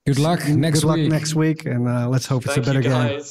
good 0.06 0.20
luck 0.20 0.48
next 0.48 0.82
good 0.82 0.88
week. 0.88 1.04
luck 1.04 1.12
next 1.12 1.36
week, 1.36 1.66
and 1.66 1.88
uh, 1.88 2.08
let's 2.08 2.26
hope 2.26 2.44
Thank 2.44 2.58
it's 2.58 2.68
a 2.68 2.70
better 2.70 2.82
game. 2.82 3.22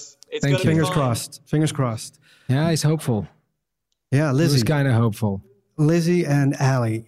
Thank 0.41 0.59
you. 0.59 0.64
Fingers 0.64 0.91
crossed. 0.91 1.43
Fingers 1.47 1.71
crossed. 1.71 2.19
Yeah, 2.49 2.71
he's 2.71 2.83
hopeful. 2.83 3.27
Yeah, 4.11 4.33
Lizzie. 4.33 4.55
He's 4.55 4.65
kind 4.65 4.87
of 4.87 4.95
hopeful. 4.95 5.43
Lizzie 5.77 6.25
and 6.25 6.55
Ali, 6.61 7.05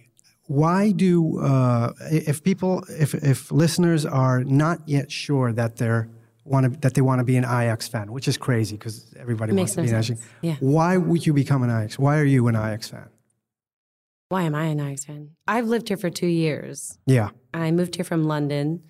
why 0.47 0.91
do 0.91 1.39
uh, 1.39 1.93
if 2.11 2.43
people 2.43 2.83
if 2.89 3.13
if 3.13 3.51
listeners 3.51 4.05
are 4.05 4.43
not 4.43 4.79
yet 4.87 5.11
sure 5.11 5.53
that 5.53 5.77
they're 5.77 6.09
want 6.43 6.73
to 6.73 6.79
that 6.79 6.93
they 6.93 7.01
want 7.01 7.19
to 7.19 7.25
be 7.25 7.37
an 7.37 7.43
Ajax 7.43 7.87
fan, 7.87 8.11
which 8.11 8.27
is 8.27 8.37
crazy 8.37 8.75
because 8.75 9.13
everybody 9.19 9.53
wants 9.53 9.75
to 9.75 9.81
be 9.81 9.89
an 9.89 9.95
Ajax. 9.95 10.21
Yeah. 10.41 10.55
Why 10.59 10.97
would 10.97 11.25
you 11.25 11.33
become 11.33 11.63
an 11.63 11.69
Ajax? 11.69 11.99
Why 11.99 12.17
are 12.17 12.25
you 12.25 12.47
an 12.47 12.55
Ajax 12.55 12.89
fan? 12.89 13.09
Why 14.29 14.43
am 14.43 14.55
I 14.55 14.65
an 14.65 14.79
Ajax 14.79 15.05
fan? 15.05 15.31
I've 15.47 15.67
lived 15.67 15.87
here 15.87 15.97
for 15.97 16.09
two 16.09 16.27
years. 16.27 16.97
Yeah. 17.05 17.29
I 17.53 17.71
moved 17.71 17.95
here 17.95 18.05
from 18.05 18.25
London, 18.25 18.83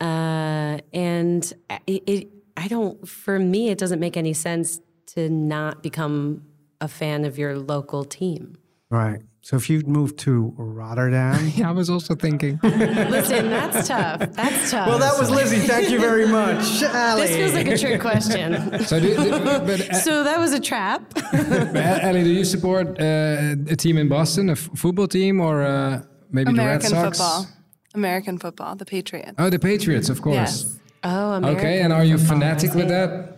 uh, 0.00 0.78
and 0.92 1.52
it, 1.86 2.02
it 2.06 2.28
I 2.56 2.68
don't. 2.68 3.06
For 3.08 3.38
me, 3.38 3.70
it 3.70 3.78
doesn't 3.78 4.00
make 4.00 4.16
any 4.16 4.32
sense 4.32 4.80
to 5.14 5.28
not 5.28 5.82
become 5.82 6.42
a 6.80 6.88
fan 6.88 7.24
of 7.24 7.38
your 7.38 7.58
local 7.58 8.04
team. 8.04 8.56
Right. 8.90 9.20
So 9.42 9.56
if 9.56 9.70
you 9.70 9.80
moved 9.86 10.18
to 10.20 10.52
Rotterdam, 10.56 11.50
yeah, 11.54 11.70
I 11.70 11.72
was 11.72 11.88
also 11.88 12.14
thinking. 12.14 12.60
Listen, 12.62 13.48
that's 13.48 13.88
tough. 13.88 14.20
That's 14.32 14.70
tough. 14.70 14.86
Well, 14.86 14.98
that 14.98 15.18
was 15.18 15.30
Lizzie. 15.30 15.66
Thank 15.66 15.90
you 15.90 15.98
very 15.98 16.26
much, 16.26 16.82
Ali. 16.94 17.22
This 17.22 17.36
feels 17.36 17.54
like 17.54 17.68
a 17.68 17.78
trick 17.78 18.00
question. 18.00 18.84
so, 18.84 19.00
do, 19.00 19.16
do, 19.16 19.30
but, 19.30 19.80
uh, 19.80 19.94
so 19.94 20.24
that 20.24 20.38
was 20.38 20.52
a 20.52 20.60
trap. 20.60 21.12
Ali, 21.32 22.22
do 22.22 22.30
you 22.30 22.44
support 22.44 23.00
uh, 23.00 23.56
a 23.68 23.76
team 23.76 23.96
in 23.96 24.08
Boston, 24.08 24.50
a 24.50 24.56
football 24.56 25.08
team, 25.08 25.40
or 25.40 25.62
uh, 25.62 26.02
maybe 26.30 26.50
American 26.50 26.90
the 26.90 26.96
Red 26.96 27.16
Sox? 27.16 27.18
football? 27.18 27.46
American 27.94 28.38
football, 28.38 28.76
the 28.76 28.84
Patriots. 28.84 29.34
Oh, 29.38 29.48
the 29.48 29.58
Patriots, 29.58 30.10
of 30.10 30.20
course. 30.20 30.34
Yes. 30.34 30.78
Oh, 31.02 31.32
American 31.32 31.58
okay. 31.58 31.80
And 31.80 31.92
are 31.92 32.04
you 32.04 32.18
fanatic 32.18 32.74
with 32.74 32.88
that? 32.88 33.29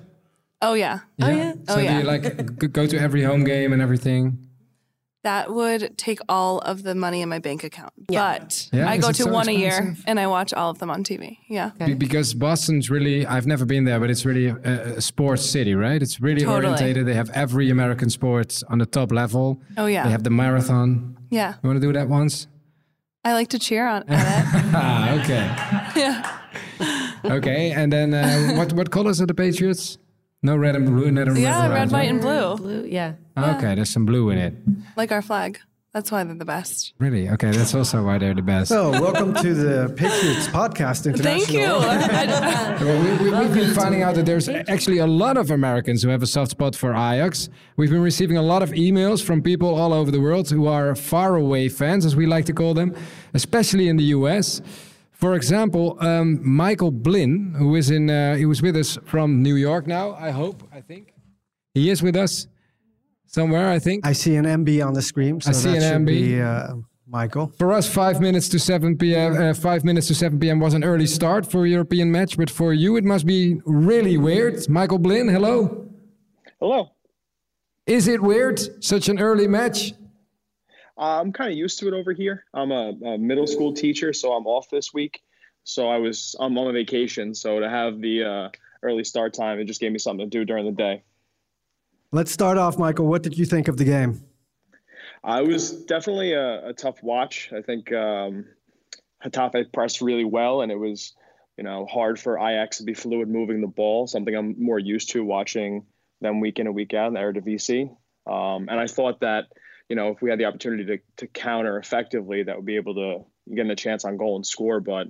Oh 0.62 0.74
yeah. 0.74 1.00
yeah. 1.18 1.26
Oh 1.26 1.30
yeah. 1.30 1.52
So 1.52 1.74
oh, 1.74 1.78
yeah. 1.78 1.92
do 1.92 1.98
you 1.98 2.04
like 2.04 2.72
go 2.72 2.86
to 2.86 2.98
every 2.98 3.22
home 3.22 3.44
game 3.44 3.72
and 3.72 3.82
everything? 3.82 4.48
That 5.24 5.52
would 5.54 5.96
take 5.96 6.18
all 6.28 6.58
of 6.58 6.82
the 6.82 6.96
money 6.96 7.20
in 7.22 7.28
my 7.28 7.38
bank 7.38 7.62
account. 7.62 7.92
Yeah. 8.08 8.38
But 8.40 8.68
Yeah, 8.72 8.88
I 8.90 8.96
go 8.96 9.12
to 9.12 9.22
so 9.22 9.30
one 9.30 9.48
a 9.48 9.52
year 9.52 9.94
and 10.04 10.18
I 10.18 10.26
watch 10.26 10.52
all 10.52 10.70
of 10.70 10.78
them 10.80 10.90
on 10.90 11.04
TV. 11.04 11.38
Yeah. 11.48 11.70
Be- 11.78 11.94
because 11.94 12.34
Boston's 12.34 12.90
really, 12.90 13.24
I've 13.24 13.46
never 13.46 13.64
been 13.64 13.84
there, 13.84 14.00
but 14.00 14.10
it's 14.10 14.24
really 14.26 14.46
a, 14.48 14.96
a 14.96 15.00
sports 15.00 15.44
city, 15.48 15.74
right? 15.76 16.02
It's 16.02 16.20
really 16.20 16.40
Totally. 16.42 16.72
orientated. 16.72 17.06
They 17.06 17.14
have 17.14 17.30
every 17.30 17.70
American 17.70 18.10
sports 18.10 18.64
on 18.68 18.78
the 18.78 18.86
top 18.86 19.12
level. 19.12 19.60
Oh 19.76 19.86
yeah. 19.86 20.02
They 20.04 20.10
have 20.10 20.24
the 20.24 20.30
marathon. 20.30 21.16
yeah. 21.30 21.54
You 21.62 21.68
want 21.68 21.80
to 21.80 21.86
do 21.86 21.92
that 21.92 22.08
once? 22.08 22.48
I 23.24 23.32
like 23.34 23.48
to 23.50 23.60
cheer 23.60 23.86
on 23.86 24.02
at 24.08 24.10
it. 24.10 24.64
Ah, 24.74 25.20
okay. 25.20 25.44
yeah. 26.00 26.38
Okay, 27.24 27.70
and 27.70 27.92
then 27.92 28.12
uh, 28.12 28.54
what 28.56 28.72
what 28.72 28.90
colors 28.90 29.20
are 29.20 29.26
the 29.26 29.34
Patriots? 29.34 29.98
No 30.44 30.56
red 30.56 30.74
and 30.74 30.86
blue, 30.86 31.08
not 31.12 31.28
a 31.28 31.40
Yeah, 31.40 31.68
red, 31.68 31.72
red, 31.72 31.92
white, 31.92 32.08
and 32.08 32.20
blue. 32.20 32.56
Blue, 32.56 32.84
yeah. 32.84 33.14
Okay, 33.38 33.76
there's 33.76 33.90
some 33.90 34.04
blue 34.04 34.30
in 34.30 34.38
it. 34.38 34.54
Like 34.96 35.12
our 35.12 35.22
flag. 35.22 35.60
That's 35.92 36.10
why 36.10 36.24
they're 36.24 36.34
the 36.34 36.44
best. 36.44 36.94
Really? 36.98 37.28
Okay, 37.28 37.50
that's 37.50 37.74
also 37.74 38.02
why 38.02 38.18
they're 38.18 38.34
the 38.34 38.42
best. 38.42 38.70
So, 38.70 38.90
welcome 38.90 39.34
to 39.34 39.54
the 39.54 39.92
Patriots 39.94 40.48
Podcast 40.48 41.06
International. 41.06 41.80
Thank 41.82 42.10
you. 42.10 42.82
Well, 42.86 43.02
we, 43.02 43.30
we, 43.30 43.38
we've 43.38 43.54
been 43.54 43.74
finding 43.74 44.02
out 44.02 44.16
that 44.16 44.26
there's 44.26 44.48
actually 44.48 44.98
a 44.98 45.06
lot 45.06 45.36
of 45.36 45.50
Americans 45.52 46.02
who 46.02 46.08
have 46.08 46.22
a 46.22 46.26
soft 46.26 46.50
spot 46.50 46.74
for 46.74 46.92
Ajax. 46.92 47.48
We've 47.76 47.90
been 47.90 48.02
receiving 48.02 48.36
a 48.38 48.42
lot 48.42 48.62
of 48.64 48.70
emails 48.70 49.22
from 49.22 49.42
people 49.42 49.72
all 49.74 49.92
over 49.92 50.10
the 50.10 50.20
world 50.20 50.48
who 50.50 50.66
are 50.66 50.96
far 50.96 51.36
away 51.36 51.68
fans, 51.68 52.04
as 52.04 52.16
we 52.16 52.26
like 52.26 52.46
to 52.46 52.52
call 52.54 52.74
them, 52.74 52.96
especially 53.34 53.88
in 53.88 53.96
the 53.96 54.04
US. 54.16 54.60
For 55.22 55.36
example, 55.36 55.96
um, 56.00 56.40
Michael 56.42 56.90
Blinn, 56.90 57.54
who 57.56 57.76
is 57.76 57.92
in, 57.92 58.10
uh, 58.10 58.34
he 58.34 58.44
was 58.44 58.60
with 58.60 58.76
us 58.76 58.98
from 59.04 59.40
New 59.40 59.54
York 59.54 59.86
now. 59.86 60.14
I 60.14 60.30
hope, 60.30 60.64
I 60.74 60.80
think 60.80 61.14
he 61.74 61.90
is 61.90 62.02
with 62.02 62.16
us 62.16 62.48
somewhere. 63.26 63.68
I 63.70 63.78
think. 63.78 64.04
I 64.04 64.14
see 64.14 64.34
an 64.34 64.46
MB 64.46 64.84
on 64.84 64.94
the 64.94 65.00
screen. 65.00 65.40
So 65.40 65.50
I 65.50 65.52
see 65.52 65.78
that 65.78 65.94
an 65.94 66.04
MB. 66.04 66.06
Be, 66.06 66.40
uh, 66.40 66.74
Michael. 67.06 67.52
For 67.56 67.72
us, 67.72 67.86
five 67.88 68.20
minutes 68.20 68.48
to 68.48 68.58
seven 68.58 68.98
p.m. 68.98 69.40
Uh, 69.40 69.54
five 69.54 69.84
minutes 69.84 70.08
to 70.08 70.14
seven 70.16 70.40
p.m. 70.40 70.58
was 70.58 70.74
an 70.74 70.82
early 70.82 71.06
start 71.06 71.48
for 71.48 71.66
a 71.66 71.68
European 71.68 72.10
match, 72.10 72.36
but 72.36 72.50
for 72.50 72.72
you, 72.72 72.96
it 72.96 73.04
must 73.04 73.24
be 73.24 73.60
really 73.64 74.18
weird. 74.18 74.68
Michael 74.68 74.98
Blinn, 74.98 75.28
hello. 75.28 75.86
Hello. 76.58 76.90
Is 77.86 78.08
it 78.08 78.20
weird? 78.20 78.58
Such 78.82 79.08
an 79.08 79.20
early 79.20 79.46
match? 79.46 79.92
Uh, 80.98 81.20
I'm 81.20 81.32
kind 81.32 81.50
of 81.50 81.56
used 81.56 81.78
to 81.80 81.88
it 81.88 81.94
over 81.94 82.12
here. 82.12 82.44
I'm 82.52 82.70
a, 82.70 82.92
a 83.04 83.18
middle 83.18 83.46
school 83.46 83.72
teacher, 83.72 84.12
so 84.12 84.32
I'm 84.32 84.46
off 84.46 84.68
this 84.70 84.92
week. 84.92 85.22
So 85.64 85.88
I 85.88 85.98
was 85.98 86.36
I'm 86.38 86.56
on 86.58 86.68
a 86.68 86.72
vacation. 86.72 87.34
So 87.34 87.60
to 87.60 87.68
have 87.68 88.00
the 88.00 88.24
uh, 88.24 88.48
early 88.82 89.04
start 89.04 89.32
time, 89.32 89.58
it 89.58 89.64
just 89.64 89.80
gave 89.80 89.92
me 89.92 89.98
something 89.98 90.28
to 90.28 90.38
do 90.38 90.44
during 90.44 90.66
the 90.66 90.72
day. 90.72 91.02
Let's 92.10 92.30
start 92.30 92.58
off, 92.58 92.78
Michael. 92.78 93.06
What 93.06 93.22
did 93.22 93.38
you 93.38 93.46
think 93.46 93.68
of 93.68 93.76
the 93.78 93.84
game? 93.84 94.22
Uh, 95.24 95.42
it 95.42 95.48
was 95.48 95.70
definitely 95.84 96.32
a, 96.32 96.68
a 96.68 96.72
tough 96.72 97.02
watch. 97.02 97.50
I 97.56 97.62
think 97.62 97.92
um, 97.92 98.44
Getafe 99.24 99.72
pressed 99.72 100.00
really 100.02 100.24
well, 100.24 100.62
and 100.62 100.72
it 100.72 100.78
was 100.78 101.14
you 101.56 101.64
know 101.64 101.86
hard 101.86 102.18
for 102.18 102.38
Ajax 102.38 102.78
to 102.78 102.84
be 102.84 102.92
fluid 102.92 103.28
moving 103.28 103.60
the 103.60 103.66
ball. 103.66 104.06
Something 104.06 104.34
I'm 104.34 104.62
more 104.62 104.78
used 104.78 105.10
to 105.10 105.24
watching 105.24 105.86
them 106.20 106.40
week 106.40 106.58
in 106.58 106.66
and 106.66 106.74
week 106.74 106.92
out 106.92 107.08
in 107.08 107.14
the 107.14 107.20
Eredivisie. 107.20 107.96
Um, 108.26 108.68
and 108.68 108.78
I 108.78 108.86
thought 108.86 109.20
that 109.20 109.46
you 109.92 109.96
know 109.96 110.08
if 110.08 110.22
we 110.22 110.30
had 110.30 110.38
the 110.38 110.46
opportunity 110.46 110.86
to 110.86 110.98
to 111.18 111.26
counter 111.26 111.78
effectively, 111.78 112.44
that 112.44 112.56
would 112.56 112.64
be 112.64 112.76
able 112.76 112.94
to 112.94 113.54
get 113.54 113.68
a 113.68 113.76
chance 113.76 114.06
on 114.06 114.16
goal 114.16 114.36
and 114.36 114.46
score. 114.46 114.80
But 114.80 115.08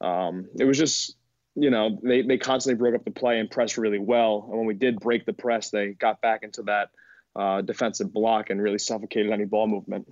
um, 0.00 0.48
it 0.60 0.64
was 0.64 0.78
just 0.78 1.16
you 1.56 1.70
know 1.70 1.98
they 2.04 2.22
they 2.22 2.38
constantly 2.38 2.78
broke 2.78 2.94
up 2.94 3.04
the 3.04 3.10
play 3.10 3.40
and 3.40 3.50
pressed 3.50 3.78
really 3.78 3.98
well. 3.98 4.46
And 4.48 4.58
when 4.58 4.66
we 4.68 4.74
did 4.74 5.00
break 5.00 5.26
the 5.26 5.32
press, 5.32 5.70
they 5.70 5.88
got 5.88 6.20
back 6.20 6.44
into 6.44 6.62
that 6.62 6.90
uh, 7.34 7.62
defensive 7.62 8.12
block 8.12 8.50
and 8.50 8.62
really 8.62 8.78
suffocated 8.78 9.32
any 9.32 9.44
ball 9.44 9.66
movement. 9.66 10.06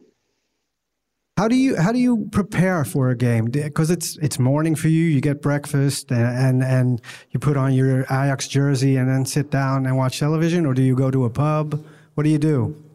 How 1.38 1.46
do 1.46 1.54
you 1.54 1.76
how 1.76 1.92
do 1.92 2.00
you 2.00 2.28
prepare 2.32 2.84
for 2.84 3.10
a 3.10 3.16
game? 3.16 3.44
Because 3.44 3.92
it's 3.92 4.16
it's 4.16 4.40
morning 4.40 4.74
for 4.74 4.88
you. 4.88 5.04
You 5.04 5.20
get 5.20 5.40
breakfast 5.40 6.10
and, 6.10 6.36
and 6.36 6.64
and 6.64 7.02
you 7.30 7.38
put 7.38 7.56
on 7.56 7.74
your 7.74 8.00
Ajax 8.06 8.48
jersey 8.48 8.96
and 8.96 9.08
then 9.08 9.24
sit 9.24 9.52
down 9.52 9.86
and 9.86 9.96
watch 9.96 10.18
television, 10.18 10.66
or 10.66 10.74
do 10.74 10.82
you 10.82 10.96
go 10.96 11.12
to 11.12 11.26
a 11.26 11.30
pub? 11.30 11.84
What 12.14 12.24
do 12.24 12.30
you 12.30 12.38
do? 12.38 12.89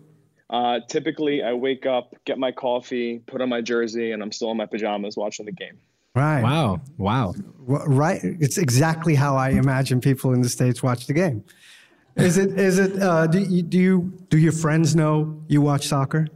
Uh, 0.50 0.80
typically, 0.88 1.44
I 1.44 1.54
wake 1.54 1.86
up, 1.86 2.14
get 2.26 2.38
my 2.38 2.52
coffee, 2.52 3.20
put 3.20 3.42
on 3.42 3.50
my 3.50 3.62
jersey, 3.62 4.12
and 4.12 4.22
I'm 4.22 4.32
still 4.32 4.52
in 4.52 4.58
my 4.58 4.66
pajamas 4.66 5.18
watching 5.18 5.46
the 5.46 5.52
game. 5.52 5.80
Right. 6.14 6.42
Wow. 6.42 6.82
Wow. 6.98 7.34
Right. 7.58 8.22
It's 8.24 8.58
exactly 8.58 9.16
how 9.16 9.36
I 9.36 9.50
imagine 9.50 10.00
people 10.00 10.34
in 10.34 10.42
the 10.42 10.50
states 10.50 10.82
watch 10.82 11.08
the 11.08 11.14
game. 11.14 11.44
Is 12.16 12.38
it? 12.38 12.58
Is 12.58 12.80
it? 12.80 13.02
Uh, 13.02 13.28
do 13.28 13.40
you 13.40 13.62
do 13.62 13.78
you 13.78 14.14
do 14.30 14.38
your 14.38 14.54
friends 14.54 14.96
know 14.96 15.44
you 15.50 15.62
watch 15.62 15.88
soccer? 15.88 16.28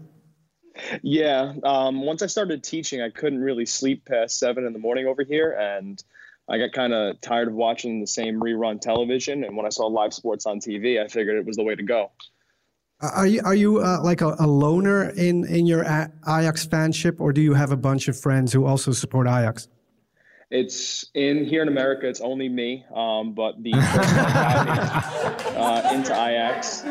Yeah. 1.01 1.53
Um, 1.63 2.01
once 2.01 2.21
I 2.21 2.27
started 2.27 2.63
teaching, 2.63 3.01
I 3.01 3.09
couldn't 3.09 3.39
really 3.39 3.65
sleep 3.65 4.05
past 4.05 4.39
seven 4.39 4.65
in 4.65 4.73
the 4.73 4.79
morning 4.79 5.07
over 5.07 5.23
here, 5.23 5.51
and 5.51 6.03
I 6.49 6.57
got 6.57 6.73
kind 6.73 6.93
of 6.93 7.21
tired 7.21 7.47
of 7.47 7.53
watching 7.53 8.01
the 8.01 8.07
same 8.07 8.41
rerun 8.41 8.81
television. 8.81 9.45
And 9.45 9.55
when 9.55 9.65
I 9.65 9.69
saw 9.69 9.85
live 9.85 10.13
sports 10.13 10.45
on 10.45 10.59
TV, 10.59 11.01
I 11.01 11.07
figured 11.07 11.37
it 11.37 11.45
was 11.45 11.55
the 11.55 11.63
way 11.63 11.75
to 11.75 11.83
go. 11.83 12.11
Are 13.01 13.27
you 13.27 13.41
are 13.45 13.55
you 13.55 13.79
uh, 13.79 14.01
like 14.03 14.21
a, 14.21 14.35
a 14.39 14.47
loner 14.47 15.09
in 15.11 15.45
in 15.45 15.65
your 15.65 15.83
A- 15.83 16.11
Ajax 16.27 16.65
fanship, 16.65 17.21
or 17.21 17.31
do 17.31 17.39
you 17.39 17.53
have 17.53 17.71
a 17.71 17.77
bunch 17.77 18.09
of 18.09 18.19
friends 18.19 18.51
who 18.51 18.65
also 18.65 18.91
support 18.91 19.25
Ajax? 19.25 19.69
It's 20.51 21.05
in 21.13 21.45
here 21.45 21.61
in 21.61 21.69
America. 21.69 22.09
It's 22.09 22.19
only 22.19 22.49
me, 22.49 22.83
um, 22.93 23.33
but 23.33 23.61
the 23.63 23.71
person 23.73 24.15
that 24.15 25.43
got 25.43 25.53
me, 25.53 25.59
uh, 25.61 25.93
into 25.93 26.11
Ajax, 26.11 26.83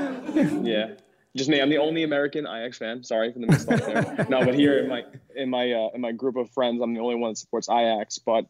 yeah, 0.63 0.93
just 1.37 1.51
me. 1.51 1.61
I'm 1.61 1.69
the 1.69 1.79
only 1.79 2.05
American 2.05 2.47
Ajax 2.47 2.79
fan. 2.79 3.05
Sorry 3.05 3.31
for 3.31 3.41
the 3.41 3.47
up 3.71 4.17
there. 4.17 4.27
No, 4.31 4.47
but 4.47 4.55
here 4.55 4.79
in 4.79 4.89
my 4.89 5.05
in 5.37 5.51
my 5.51 5.73
uh, 5.73 5.89
in 5.93 6.01
my 6.01 6.13
group 6.13 6.37
of 6.37 6.49
friends, 6.53 6.81
I'm 6.81 6.95
the 6.95 7.01
only 7.01 7.17
one 7.17 7.33
that 7.33 7.37
supports 7.37 7.69
Ajax. 7.69 8.19
But 8.19 8.47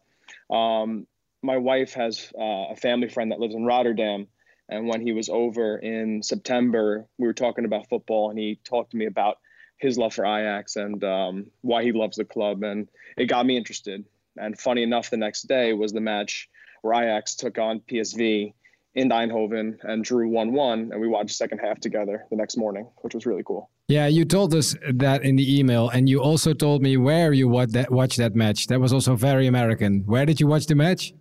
um, 0.49 1.07
my 1.41 1.57
wife 1.57 1.93
has 1.93 2.31
uh, 2.39 2.71
a 2.71 2.75
family 2.77 3.09
friend 3.09 3.31
that 3.31 3.39
lives 3.39 3.55
in 3.55 3.65
Rotterdam, 3.65 4.27
and 4.69 4.87
when 4.87 5.01
he 5.01 5.11
was 5.11 5.29
over 5.29 5.77
in 5.77 6.23
September, 6.23 7.05
we 7.17 7.27
were 7.27 7.33
talking 7.33 7.65
about 7.65 7.89
football, 7.89 8.29
and 8.29 8.39
he 8.39 8.59
talked 8.63 8.91
to 8.91 8.97
me 8.97 9.05
about 9.05 9.39
his 9.77 9.97
love 9.97 10.13
for 10.13 10.25
Ajax 10.25 10.75
and 10.75 11.03
um, 11.03 11.47
why 11.61 11.83
he 11.83 11.91
loves 11.91 12.17
the 12.17 12.25
club, 12.25 12.63
and 12.63 12.87
it 13.17 13.25
got 13.25 13.45
me 13.45 13.57
interested. 13.57 14.05
And 14.37 14.57
funny 14.57 14.83
enough, 14.83 15.09
the 15.09 15.17
next 15.17 15.43
day 15.43 15.73
was 15.73 15.91
the 15.91 16.01
match 16.01 16.49
where 16.81 17.01
Ajax 17.01 17.35
took 17.35 17.57
on 17.57 17.81
PSV 17.81 18.53
in 18.95 19.09
Eindhoven 19.09 19.77
and 19.83 20.03
drew 20.03 20.29
1 20.29 20.53
1. 20.53 20.89
And 20.91 21.01
we 21.01 21.07
watched 21.07 21.29
the 21.29 21.33
second 21.33 21.59
half 21.59 21.79
together 21.79 22.25
the 22.29 22.35
next 22.35 22.57
morning, 22.57 22.87
which 22.97 23.13
was 23.13 23.25
really 23.25 23.43
cool. 23.43 23.69
Yeah, 23.87 24.07
you 24.07 24.25
told 24.25 24.53
us 24.53 24.75
that 24.93 25.23
in 25.23 25.35
the 25.35 25.59
email, 25.59 25.89
and 25.89 26.07
you 26.07 26.21
also 26.21 26.53
told 26.53 26.81
me 26.81 26.97
where 26.97 27.33
you 27.33 27.47
watched 27.47 27.73
that, 27.73 27.91
watched 27.91 28.17
that 28.17 28.35
match. 28.35 28.67
That 28.67 28.79
was 28.79 28.93
also 28.93 29.15
very 29.15 29.47
American. 29.47 30.03
Where 30.05 30.25
did 30.25 30.39
you 30.39 30.47
watch 30.47 30.67
the 30.67 30.75
match? 30.75 31.13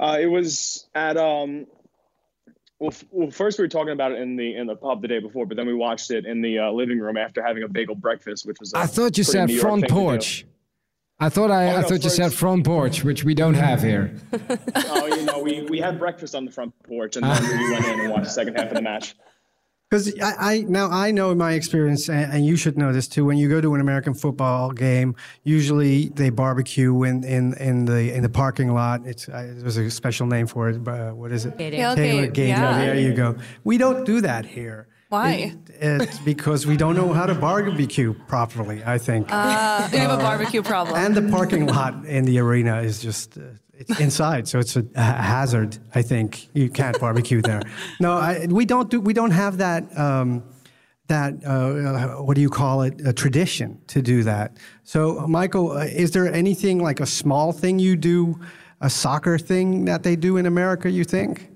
Uh, 0.00 0.18
it 0.20 0.26
was 0.26 0.88
at 0.94 1.16
um, 1.16 1.66
well, 2.84 2.92
f- 2.92 3.04
well, 3.10 3.30
first 3.30 3.58
we 3.58 3.64
were 3.64 3.68
talking 3.68 3.92
about 3.94 4.12
it 4.12 4.20
in 4.20 4.36
the 4.36 4.54
in 4.56 4.66
the 4.66 4.76
pub 4.76 5.00
the 5.00 5.08
day 5.08 5.18
before, 5.18 5.46
but 5.46 5.56
then 5.56 5.66
we 5.66 5.72
watched 5.72 6.10
it 6.10 6.26
in 6.26 6.42
the 6.42 6.58
uh, 6.58 6.70
living 6.70 6.98
room 6.98 7.16
after 7.16 7.42
having 7.42 7.62
a 7.62 7.68
bagel 7.68 7.94
breakfast, 7.94 8.46
which 8.46 8.58
was. 8.60 8.74
I 8.74 8.86
thought 8.86 9.16
you 9.16 9.24
said 9.24 9.50
front 9.52 9.88
porch. 9.88 10.44
I 11.18 11.30
thought 11.30 11.50
I, 11.50 11.68
oh, 11.68 11.76
I 11.76 11.80
no, 11.80 11.88
thought 11.88 12.04
you 12.04 12.10
said 12.10 12.34
front 12.34 12.66
porch, 12.66 13.02
which 13.02 13.24
we 13.24 13.34
don't 13.34 13.54
have 13.54 13.80
here. 13.82 14.14
oh, 14.74 15.06
you 15.06 15.22
know, 15.22 15.38
we, 15.38 15.62
we 15.62 15.78
had 15.78 15.98
breakfast 15.98 16.34
on 16.34 16.44
the 16.44 16.50
front 16.50 16.74
porch, 16.82 17.16
and 17.16 17.24
then 17.24 17.58
we 17.58 17.70
went 17.72 17.86
in 17.86 18.00
and 18.00 18.10
watched 18.10 18.24
the 18.24 18.30
second 18.30 18.56
half 18.56 18.68
of 18.68 18.74
the 18.74 18.82
match. 18.82 19.14
Because 19.90 20.18
I, 20.20 20.34
I, 20.38 20.58
now 20.66 20.90
I 20.90 21.10
know 21.10 21.30
in 21.30 21.38
my 21.38 21.52
experience, 21.52 22.08
and, 22.08 22.32
and, 22.32 22.46
you 22.46 22.56
should 22.56 22.76
know 22.76 22.92
this 22.92 23.06
too. 23.06 23.24
When 23.24 23.36
you 23.36 23.48
go 23.48 23.60
to 23.60 23.74
an 23.74 23.80
American 23.80 24.12
football 24.14 24.72
game, 24.72 25.14
usually 25.44 26.08
they 26.08 26.30
barbecue 26.30 27.04
in, 27.04 27.22
in, 27.22 27.54
in 27.58 27.84
the 27.84 28.12
in 28.12 28.22
the 28.22 28.28
parking 28.28 28.72
lot. 28.72 29.02
It's 29.04 29.28
uh, 29.28 29.54
there's 29.56 29.76
a 29.76 29.90
special 29.90 30.26
name 30.26 30.46
for 30.46 30.70
it. 30.70 30.88
Uh, 30.88 31.10
what 31.10 31.30
is 31.30 31.44
it? 31.44 31.56
Tailgate. 31.56 31.96
Tailgate. 31.96 32.48
Yeah. 32.48 32.78
There 32.78 32.98
you 32.98 33.14
go. 33.14 33.36
We 33.62 33.78
don't 33.78 34.04
do 34.04 34.20
that 34.22 34.46
here. 34.46 34.88
Why? 35.08 35.32
It, 35.32 35.56
it's 35.80 36.18
because 36.18 36.66
we 36.66 36.76
don't 36.76 36.96
know 36.96 37.12
how 37.12 37.26
to 37.26 37.34
barbecue 37.34 38.14
properly. 38.26 38.82
I 38.84 38.98
think. 38.98 39.28
Uh, 39.30 39.88
we 39.92 39.98
have 39.98 40.18
a 40.18 40.22
barbecue 40.22 40.62
problem. 40.62 40.96
And 40.96 41.14
the 41.14 41.30
parking 41.30 41.66
lot 41.66 42.04
in 42.04 42.24
the 42.24 42.38
arena 42.38 42.80
is 42.80 43.00
just. 43.00 43.38
Uh, 43.38 43.42
it's 43.76 43.98
inside, 43.98 44.46
so 44.46 44.60
it's 44.60 44.76
a, 44.76 44.86
a, 44.94 45.02
hazard. 45.02 45.78
I 45.96 46.02
think 46.02 46.48
you 46.54 46.70
can't 46.70 46.98
barbecue 47.00 47.42
there. 47.42 47.60
No, 48.00 48.12
I, 48.12 48.46
we 48.48 48.64
don't 48.64 48.88
do. 48.88 49.00
We 49.00 49.12
don't 49.12 49.32
have 49.32 49.58
that. 49.58 49.98
Um, 49.98 50.44
that 51.08 51.34
uh, 51.44 52.22
what 52.22 52.34
do 52.34 52.40
you 52.40 52.50
call 52.50 52.82
it? 52.82 53.00
A 53.06 53.12
tradition 53.12 53.80
to 53.88 54.00
do 54.00 54.22
that. 54.22 54.56
So, 54.84 55.26
Michael, 55.26 55.72
uh, 55.72 55.84
is 55.84 56.12
there 56.12 56.32
anything 56.32 56.82
like 56.82 57.00
a 57.00 57.06
small 57.06 57.52
thing 57.52 57.78
you 57.78 57.96
do, 57.96 58.40
a 58.80 58.88
soccer 58.88 59.38
thing 59.38 59.84
that 59.84 60.02
they 60.02 60.16
do 60.16 60.36
in 60.36 60.46
America? 60.46 60.90
You 60.90 61.04
think? 61.04 61.50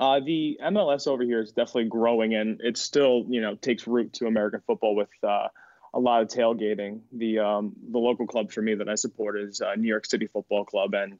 Uh, 0.00 0.18
the 0.18 0.58
MLS 0.62 1.06
over 1.06 1.22
here 1.22 1.42
is 1.42 1.52
definitely 1.52 1.84
growing, 1.84 2.34
and 2.34 2.58
it 2.62 2.78
still, 2.78 3.26
you 3.28 3.42
know, 3.42 3.54
takes 3.54 3.86
root 3.86 4.14
to 4.14 4.26
American 4.26 4.62
football 4.66 4.96
with 4.96 5.10
uh, 5.22 5.48
a 5.92 6.00
lot 6.00 6.22
of 6.22 6.28
tailgating. 6.28 7.00
The 7.12 7.40
um, 7.40 7.74
the 7.90 7.98
local 7.98 8.26
club 8.26 8.50
for 8.50 8.62
me 8.62 8.74
that 8.76 8.88
I 8.88 8.94
support 8.94 9.38
is 9.38 9.60
uh, 9.60 9.74
New 9.74 9.88
York 9.88 10.06
City 10.06 10.26
Football 10.26 10.64
Club, 10.64 10.94
and 10.94 11.18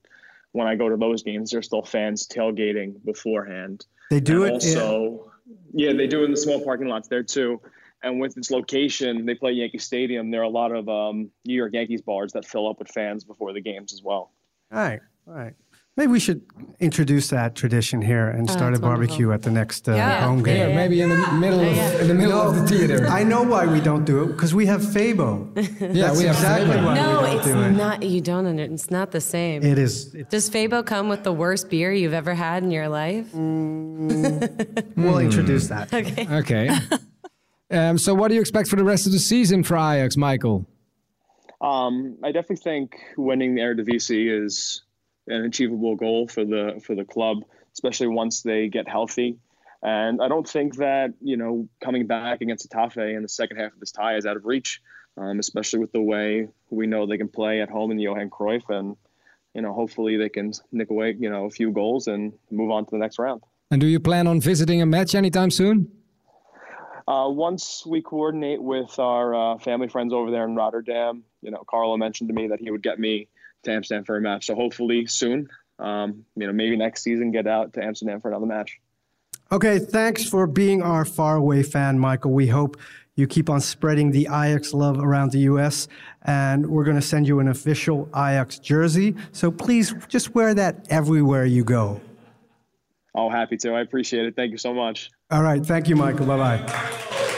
when 0.52 0.66
I 0.66 0.76
go 0.76 0.88
to 0.88 0.96
those 0.96 1.22
games, 1.22 1.50
there's 1.50 1.66
still 1.66 1.82
fans 1.82 2.26
tailgating 2.26 3.04
beforehand. 3.04 3.84
They 4.08 4.20
do 4.20 4.44
and 4.44 4.52
it 4.52 4.54
also. 4.54 5.30
Yeah. 5.74 5.90
yeah, 5.90 5.96
they 5.96 6.06
do 6.06 6.22
it 6.22 6.24
in 6.24 6.30
the 6.30 6.38
small 6.38 6.64
parking 6.64 6.88
lots 6.88 7.08
there 7.08 7.22
too. 7.22 7.60
And 8.02 8.18
with 8.18 8.38
its 8.38 8.50
location, 8.50 9.26
they 9.26 9.34
play 9.34 9.52
Yankee 9.52 9.76
Stadium. 9.76 10.30
There 10.30 10.40
are 10.40 10.44
a 10.44 10.48
lot 10.48 10.74
of 10.74 10.88
um, 10.88 11.30
New 11.44 11.54
York 11.54 11.74
Yankees 11.74 12.00
bars 12.00 12.32
that 12.32 12.46
fill 12.46 12.66
up 12.66 12.78
with 12.78 12.88
fans 12.88 13.24
before 13.24 13.52
the 13.52 13.60
games 13.60 13.92
as 13.92 14.02
well. 14.02 14.32
All 14.72 14.78
right, 14.78 15.00
all 15.28 15.34
right. 15.34 15.54
Maybe 16.00 16.12
we 16.12 16.18
should 16.18 16.40
introduce 16.78 17.28
that 17.28 17.54
tradition 17.54 18.00
here 18.00 18.26
and 18.26 18.48
oh, 18.48 18.52
start 18.54 18.72
a 18.72 18.78
barbecue 18.78 19.28
wonderful. 19.28 19.32
at 19.34 19.42
the 19.42 19.50
next 19.50 19.86
uh, 19.86 19.96
yeah. 19.96 20.24
home 20.24 20.42
game. 20.42 20.70
Yeah, 20.70 20.74
maybe 20.74 21.02
in 21.02 21.10
the 21.10 21.32
middle 21.32 21.60
of 21.60 22.00
in 22.00 22.08
the 22.08 22.14
middle 22.14 22.38
no, 22.38 22.48
of 22.48 22.54
the 22.54 22.66
theater. 22.66 23.06
I 23.06 23.22
know 23.22 23.42
why 23.42 23.66
we 23.66 23.82
don't 23.82 24.06
do 24.06 24.22
it 24.22 24.28
because 24.28 24.54
we 24.54 24.64
have 24.64 24.80
Febo. 24.80 25.54
yeah, 25.78 26.06
That's 26.06 26.18
we 26.18 26.24
have 26.24 26.36
exactly 26.36 26.70
Febo. 26.70 26.86
why 26.86 26.94
no, 26.94 27.20
we 27.20 27.26
don't 27.26 27.36
it's 27.36 27.46
do 27.48 27.60
it. 27.60 27.70
not. 27.72 28.02
You 28.02 28.22
don't. 28.22 28.46
Under, 28.46 28.62
it's 28.62 28.90
not 28.90 29.10
the 29.10 29.20
same. 29.20 29.62
It 29.62 29.76
is. 29.76 30.06
Does 30.30 30.48
Febo 30.48 30.86
come 30.86 31.10
with 31.10 31.22
the 31.22 31.34
worst 31.34 31.68
beer 31.68 31.92
you've 31.92 32.14
ever 32.14 32.32
had 32.34 32.62
in 32.62 32.70
your 32.70 32.88
life? 32.88 33.30
Mm, 33.32 34.92
we'll 34.96 35.18
introduce 35.18 35.68
that. 35.68 35.92
Okay. 35.92 36.26
Okay. 36.30 36.78
um, 37.70 37.98
so, 37.98 38.14
what 38.14 38.28
do 38.28 38.36
you 38.36 38.40
expect 38.40 38.70
for 38.70 38.76
the 38.76 38.84
rest 38.84 39.04
of 39.04 39.12
the 39.12 39.18
season 39.18 39.62
for 39.62 39.76
Ajax, 39.76 40.16
Michael? 40.16 40.66
Um, 41.60 42.16
I 42.24 42.32
definitely 42.32 42.56
think 42.56 42.96
winning 43.18 43.54
the 43.54 43.60
Eredivisie 43.60 44.46
is 44.46 44.82
an 45.26 45.44
achievable 45.44 45.96
goal 45.96 46.28
for 46.28 46.44
the 46.44 46.80
for 46.84 46.94
the 46.94 47.04
club, 47.04 47.44
especially 47.72 48.08
once 48.08 48.42
they 48.42 48.68
get 48.68 48.88
healthy. 48.88 49.38
And 49.82 50.20
I 50.22 50.28
don't 50.28 50.48
think 50.48 50.76
that 50.76 51.14
you 51.20 51.36
know 51.36 51.68
coming 51.82 52.06
back 52.06 52.40
against 52.40 52.68
Getafe 52.68 53.16
in 53.16 53.22
the 53.22 53.28
second 53.28 53.56
half 53.56 53.72
of 53.72 53.80
this 53.80 53.92
tie 53.92 54.16
is 54.16 54.26
out 54.26 54.36
of 54.36 54.44
reach, 54.44 54.80
um, 55.16 55.38
especially 55.38 55.80
with 55.80 55.92
the 55.92 56.02
way 56.02 56.48
we 56.68 56.86
know 56.86 57.06
they 57.06 57.18
can 57.18 57.28
play 57.28 57.60
at 57.60 57.70
home 57.70 57.90
in 57.90 57.96
the 57.96 58.04
Johan 58.04 58.30
Cruyff, 58.30 58.68
and 58.68 58.96
you 59.54 59.62
know 59.62 59.72
hopefully 59.72 60.16
they 60.16 60.28
can 60.28 60.52
nick 60.72 60.90
away 60.90 61.16
you 61.18 61.30
know 61.30 61.46
a 61.46 61.50
few 61.50 61.70
goals 61.72 62.06
and 62.08 62.32
move 62.50 62.70
on 62.70 62.84
to 62.84 62.90
the 62.90 62.98
next 62.98 63.18
round. 63.18 63.42
And 63.70 63.80
do 63.80 63.86
you 63.86 64.00
plan 64.00 64.26
on 64.26 64.40
visiting 64.40 64.82
a 64.82 64.86
match 64.86 65.14
anytime 65.14 65.50
soon? 65.50 65.90
Uh, 67.06 67.28
once 67.28 67.84
we 67.86 68.02
coordinate 68.02 68.62
with 68.62 68.98
our 68.98 69.34
uh, 69.34 69.58
family 69.58 69.88
friends 69.88 70.12
over 70.12 70.30
there 70.30 70.44
in 70.44 70.54
Rotterdam, 70.54 71.24
you 71.42 71.50
know, 71.50 71.64
Carlo 71.68 71.96
mentioned 71.96 72.28
to 72.28 72.34
me 72.34 72.48
that 72.48 72.60
he 72.60 72.70
would 72.70 72.82
get 72.82 73.00
me 73.00 73.28
to 73.64 73.72
Amsterdam 73.72 74.04
for 74.04 74.16
a 74.16 74.20
match. 74.20 74.46
So 74.46 74.54
hopefully 74.54 75.06
soon, 75.06 75.48
um, 75.78 76.24
you 76.36 76.46
know, 76.46 76.52
maybe 76.52 76.76
next 76.76 77.02
season, 77.02 77.30
get 77.30 77.46
out 77.46 77.72
to 77.74 77.84
Amsterdam 77.84 78.20
for 78.20 78.28
another 78.28 78.46
match. 78.46 78.78
Okay, 79.52 79.78
thanks 79.78 80.28
for 80.28 80.46
being 80.46 80.80
our 80.82 81.04
faraway 81.04 81.62
fan, 81.62 81.98
Michael. 81.98 82.30
We 82.30 82.46
hope 82.46 82.76
you 83.16 83.26
keep 83.26 83.50
on 83.50 83.60
spreading 83.60 84.12
the 84.12 84.26
Ajax 84.26 84.72
love 84.72 84.98
around 84.98 85.32
the 85.32 85.40
U.S. 85.40 85.88
And 86.22 86.66
we're 86.66 86.84
going 86.84 86.96
to 86.96 87.02
send 87.02 87.26
you 87.26 87.40
an 87.40 87.48
official 87.48 88.08
Ajax 88.14 88.58
jersey. 88.58 89.16
So 89.32 89.50
please 89.50 89.94
just 90.08 90.34
wear 90.34 90.54
that 90.54 90.86
everywhere 90.88 91.46
you 91.46 91.64
go. 91.64 92.00
Oh, 93.14 93.28
happy 93.28 93.56
to. 93.58 93.72
I 93.72 93.80
appreciate 93.80 94.26
it. 94.26 94.36
Thank 94.36 94.52
you 94.52 94.58
so 94.58 94.72
much. 94.72 95.10
All 95.32 95.42
right. 95.42 95.64
Thank 95.64 95.88
you, 95.88 95.96
Michael. 95.96 96.26
Bye 96.26 96.36
bye. 96.36 96.58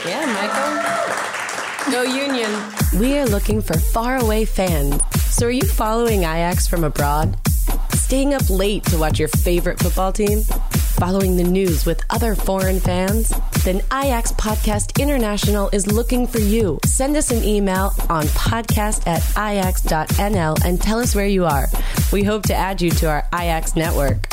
Yeah, 0.05 0.25
Michael. 0.27 1.91
Go 1.91 2.03
Union. 2.03 2.51
We 2.99 3.17
are 3.17 3.25
looking 3.25 3.59
for 3.61 3.77
faraway 3.77 4.45
fans 4.45 5.01
so, 5.33 5.47
are 5.47 5.51
you 5.51 5.65
following 5.65 6.19
Ajax 6.19 6.67
from 6.67 6.83
abroad? 6.83 7.35
Staying 7.93 8.35
up 8.35 8.47
late 8.51 8.83
to 8.85 8.97
watch 8.99 9.17
your 9.17 9.29
favorite 9.29 9.79
football 9.79 10.11
team? 10.11 10.41
Following 10.41 11.37
the 11.37 11.43
news 11.43 11.87
with 11.87 12.03
other 12.11 12.35
foreign 12.35 12.79
fans? 12.79 13.33
Then 13.63 13.77
Ajax 13.91 14.31
Podcast 14.33 15.01
International 15.01 15.69
is 15.73 15.87
looking 15.87 16.27
for 16.27 16.37
you. 16.37 16.77
Send 16.85 17.17
us 17.17 17.31
an 17.31 17.43
email 17.43 17.93
on 18.09 18.25
podcast 18.25 19.07
at 19.07 19.23
ajax.nl 19.31 20.63
and 20.63 20.79
tell 20.79 20.99
us 20.99 21.15
where 21.15 21.25
you 21.25 21.45
are. 21.45 21.65
We 22.11 22.23
hope 22.23 22.43
to 22.43 22.53
add 22.53 22.79
you 22.79 22.91
to 22.91 23.09
our 23.09 23.27
Ajax 23.33 23.75
network. 23.75 24.27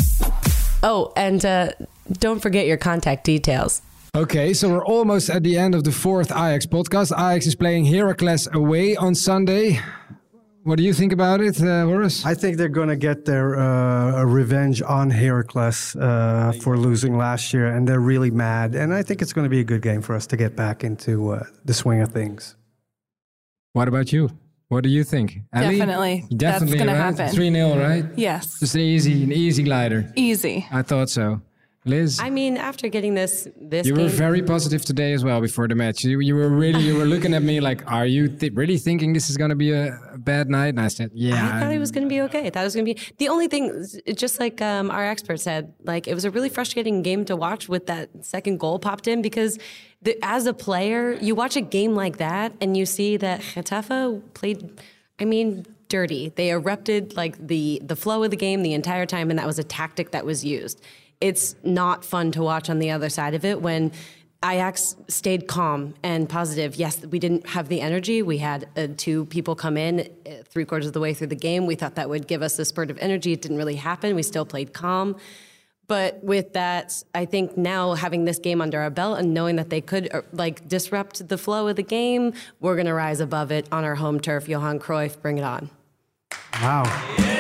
Oh, 0.82 1.14
and 1.16 1.42
uh, 1.46 1.70
don't 2.12 2.40
forget 2.40 2.66
your 2.66 2.76
contact 2.76 3.24
details. 3.24 3.80
Okay, 4.14 4.52
so 4.52 4.68
we're 4.68 4.84
almost 4.84 5.30
at 5.30 5.44
the 5.44 5.56
end 5.56 5.74
of 5.74 5.84
the 5.84 5.92
fourth 5.92 6.30
Ajax 6.30 6.66
podcast. 6.66 7.12
Ajax 7.12 7.46
is 7.46 7.54
playing 7.54 7.86
Heracles 7.86 8.48
away 8.52 8.96
on 8.96 9.14
Sunday. 9.14 9.80
What 10.62 10.76
do 10.76 10.84
you 10.84 10.92
think 10.92 11.12
about 11.12 11.40
it, 11.40 11.58
uh, 11.62 11.86
Horace? 11.86 12.26
I 12.26 12.34
think 12.34 12.58
they're 12.58 12.68
going 12.68 12.88
to 12.88 12.96
get 12.96 13.24
their 13.24 13.58
uh, 13.58 14.24
revenge 14.24 14.82
on 14.82 15.08
Heracles 15.08 15.96
uh, 15.96 16.52
for 16.60 16.76
losing 16.76 17.16
last 17.16 17.54
year, 17.54 17.66
and 17.66 17.88
they're 17.88 18.00
really 18.00 18.30
mad. 18.30 18.74
And 18.74 18.92
I 18.92 19.02
think 19.02 19.22
it's 19.22 19.32
going 19.32 19.46
to 19.46 19.48
be 19.48 19.60
a 19.60 19.64
good 19.64 19.80
game 19.80 20.02
for 20.02 20.14
us 20.14 20.26
to 20.28 20.36
get 20.36 20.56
back 20.56 20.84
into 20.84 21.30
uh, 21.30 21.44
the 21.64 21.72
swing 21.72 22.02
of 22.02 22.12
things. 22.12 22.56
What 23.72 23.88
about 23.88 24.12
you? 24.12 24.30
What 24.68 24.84
do 24.84 24.90
you 24.90 25.02
think? 25.02 25.38
Ellie? 25.54 25.78
Definitely. 25.78 26.24
Definitely. 26.36 26.36
That's 26.36 26.84
going 26.84 26.86
right? 26.98 27.16
to 27.16 27.22
happen. 27.22 27.34
3 27.34 27.52
0, 27.52 27.78
right? 27.78 28.04
Yes. 28.16 28.60
Just 28.60 28.74
an 28.74 28.82
easy, 28.82 29.24
an 29.24 29.32
easy 29.32 29.62
glider. 29.62 30.12
Easy. 30.14 30.66
I 30.70 30.82
thought 30.82 31.08
so. 31.08 31.40
Liz, 31.86 32.20
I 32.20 32.28
mean, 32.28 32.58
after 32.58 32.88
getting 32.88 33.14
this, 33.14 33.48
this 33.58 33.86
you 33.86 33.94
game, 33.94 34.04
were 34.04 34.10
very 34.10 34.42
positive 34.42 34.84
today 34.84 35.14
as 35.14 35.24
well 35.24 35.40
before 35.40 35.66
the 35.66 35.74
match. 35.74 36.04
You, 36.04 36.20
you 36.20 36.34
were 36.34 36.50
really, 36.50 36.82
you 36.82 36.94
were 36.94 37.06
looking 37.06 37.32
at 37.32 37.42
me 37.42 37.58
like, 37.58 37.90
"Are 37.90 38.04
you 38.04 38.28
th- 38.28 38.52
really 38.52 38.76
thinking 38.76 39.14
this 39.14 39.30
is 39.30 39.38
going 39.38 39.48
to 39.48 39.56
be 39.56 39.72
a, 39.72 39.98
a, 40.12 40.18
bad 40.18 40.50
night?" 40.50 40.68
And 40.68 40.80
I 40.80 40.88
said, 40.88 41.10
"Yeah." 41.14 41.56
I 41.56 41.60
thought 41.60 41.72
it 41.72 41.78
was 41.78 41.90
going 41.90 42.04
to 42.04 42.08
be 42.08 42.20
okay. 42.22 42.46
I 42.46 42.50
thought 42.50 42.60
it 42.60 42.64
was 42.64 42.74
going 42.74 42.84
to 42.84 42.94
be 42.94 43.00
the 43.16 43.30
only 43.30 43.48
thing. 43.48 43.86
Just 44.14 44.38
like 44.38 44.60
um, 44.60 44.90
our 44.90 45.06
expert 45.06 45.40
said, 45.40 45.72
like 45.82 46.06
it 46.06 46.12
was 46.12 46.26
a 46.26 46.30
really 46.30 46.50
frustrating 46.50 47.00
game 47.00 47.24
to 47.24 47.34
watch 47.34 47.66
with 47.66 47.86
that 47.86 48.10
second 48.20 48.60
goal 48.60 48.78
popped 48.78 49.08
in 49.08 49.22
because 49.22 49.58
the, 50.02 50.18
as 50.22 50.44
a 50.44 50.52
player, 50.52 51.12
you 51.14 51.34
watch 51.34 51.56
a 51.56 51.62
game 51.62 51.94
like 51.94 52.18
that 52.18 52.52
and 52.60 52.76
you 52.76 52.84
see 52.84 53.16
that 53.16 53.40
Getafe 53.40 54.22
played. 54.34 54.78
I 55.18 55.24
mean, 55.24 55.64
dirty. 55.88 56.28
They 56.28 56.50
erupted 56.50 57.16
like 57.16 57.38
the 57.46 57.80
the 57.82 57.96
flow 57.96 58.22
of 58.22 58.30
the 58.30 58.36
game 58.36 58.62
the 58.62 58.74
entire 58.74 59.06
time, 59.06 59.30
and 59.30 59.38
that 59.38 59.46
was 59.46 59.58
a 59.58 59.64
tactic 59.64 60.10
that 60.10 60.26
was 60.26 60.44
used 60.44 60.82
it's 61.20 61.54
not 61.62 62.04
fun 62.04 62.32
to 62.32 62.42
watch 62.42 62.70
on 62.70 62.78
the 62.78 62.90
other 62.90 63.08
side 63.08 63.34
of 63.34 63.44
it 63.44 63.60
when 63.60 63.92
Ajax 64.42 64.96
stayed 65.08 65.46
calm 65.46 65.94
and 66.02 66.26
positive. 66.28 66.76
Yes, 66.76 67.04
we 67.04 67.18
didn't 67.18 67.46
have 67.48 67.68
the 67.68 67.82
energy. 67.82 68.22
We 68.22 68.38
had 68.38 68.68
uh, 68.74 68.88
two 68.96 69.26
people 69.26 69.54
come 69.54 69.76
in 69.76 70.00
uh, 70.00 70.42
three 70.46 70.64
quarters 70.64 70.86
of 70.86 70.94
the 70.94 71.00
way 71.00 71.12
through 71.12 71.26
the 71.26 71.36
game. 71.36 71.66
We 71.66 71.74
thought 71.74 71.96
that 71.96 72.08
would 72.08 72.26
give 72.26 72.40
us 72.40 72.58
a 72.58 72.64
spurt 72.64 72.90
of 72.90 72.98
energy. 72.98 73.32
It 73.32 73.42
didn't 73.42 73.58
really 73.58 73.76
happen. 73.76 74.14
We 74.14 74.22
still 74.22 74.46
played 74.46 74.72
calm. 74.72 75.16
But 75.88 76.22
with 76.24 76.54
that, 76.54 77.02
I 77.14 77.26
think 77.26 77.56
now 77.58 77.94
having 77.94 78.24
this 78.24 78.38
game 78.38 78.62
under 78.62 78.80
our 78.80 78.90
belt 78.90 79.18
and 79.18 79.34
knowing 79.34 79.56
that 79.56 79.68
they 79.68 79.80
could 79.82 80.08
uh, 80.14 80.22
like 80.32 80.66
disrupt 80.66 81.28
the 81.28 81.36
flow 81.36 81.68
of 81.68 81.76
the 81.76 81.82
game, 81.82 82.32
we're 82.60 82.76
going 82.76 82.86
to 82.86 82.94
rise 82.94 83.20
above 83.20 83.52
it 83.52 83.68
on 83.70 83.84
our 83.84 83.96
home 83.96 84.20
turf. 84.20 84.48
Johan 84.48 84.78
Cruyff, 84.78 85.20
bring 85.20 85.36
it 85.36 85.44
on. 85.44 85.68
Wow. 86.62 87.39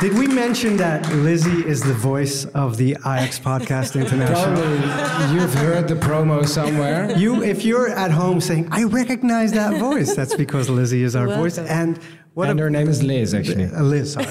Did 0.00 0.16
we 0.16 0.28
mention 0.28 0.76
that 0.76 1.10
Lizzie 1.12 1.66
is 1.66 1.82
the 1.82 1.92
voice 1.92 2.44
of 2.54 2.76
the 2.76 2.92
Ajax 3.00 3.40
Podcast 3.40 4.00
International? 4.00 4.54
Probably 4.54 5.34
you've 5.34 5.52
heard 5.54 5.88
the 5.88 5.96
promo 5.96 6.46
somewhere. 6.46 7.10
You, 7.18 7.42
if 7.42 7.64
you're 7.64 7.88
at 7.88 8.12
home 8.12 8.40
saying, 8.40 8.68
"I 8.70 8.84
recognize 8.84 9.50
that 9.54 9.76
voice," 9.80 10.14
that's 10.14 10.36
because 10.36 10.68
Lizzie 10.70 11.02
is 11.02 11.16
our 11.16 11.26
Welcome. 11.26 11.42
voice. 11.42 11.58
And 11.58 11.98
what 12.34 12.48
and 12.48 12.60
a, 12.60 12.62
her 12.62 12.70
name 12.70 12.88
is 12.88 13.02
Liz, 13.02 13.34
actually. 13.34 13.64
uh, 13.64 13.82
Liz, 13.82 14.12
sorry. 14.12 14.26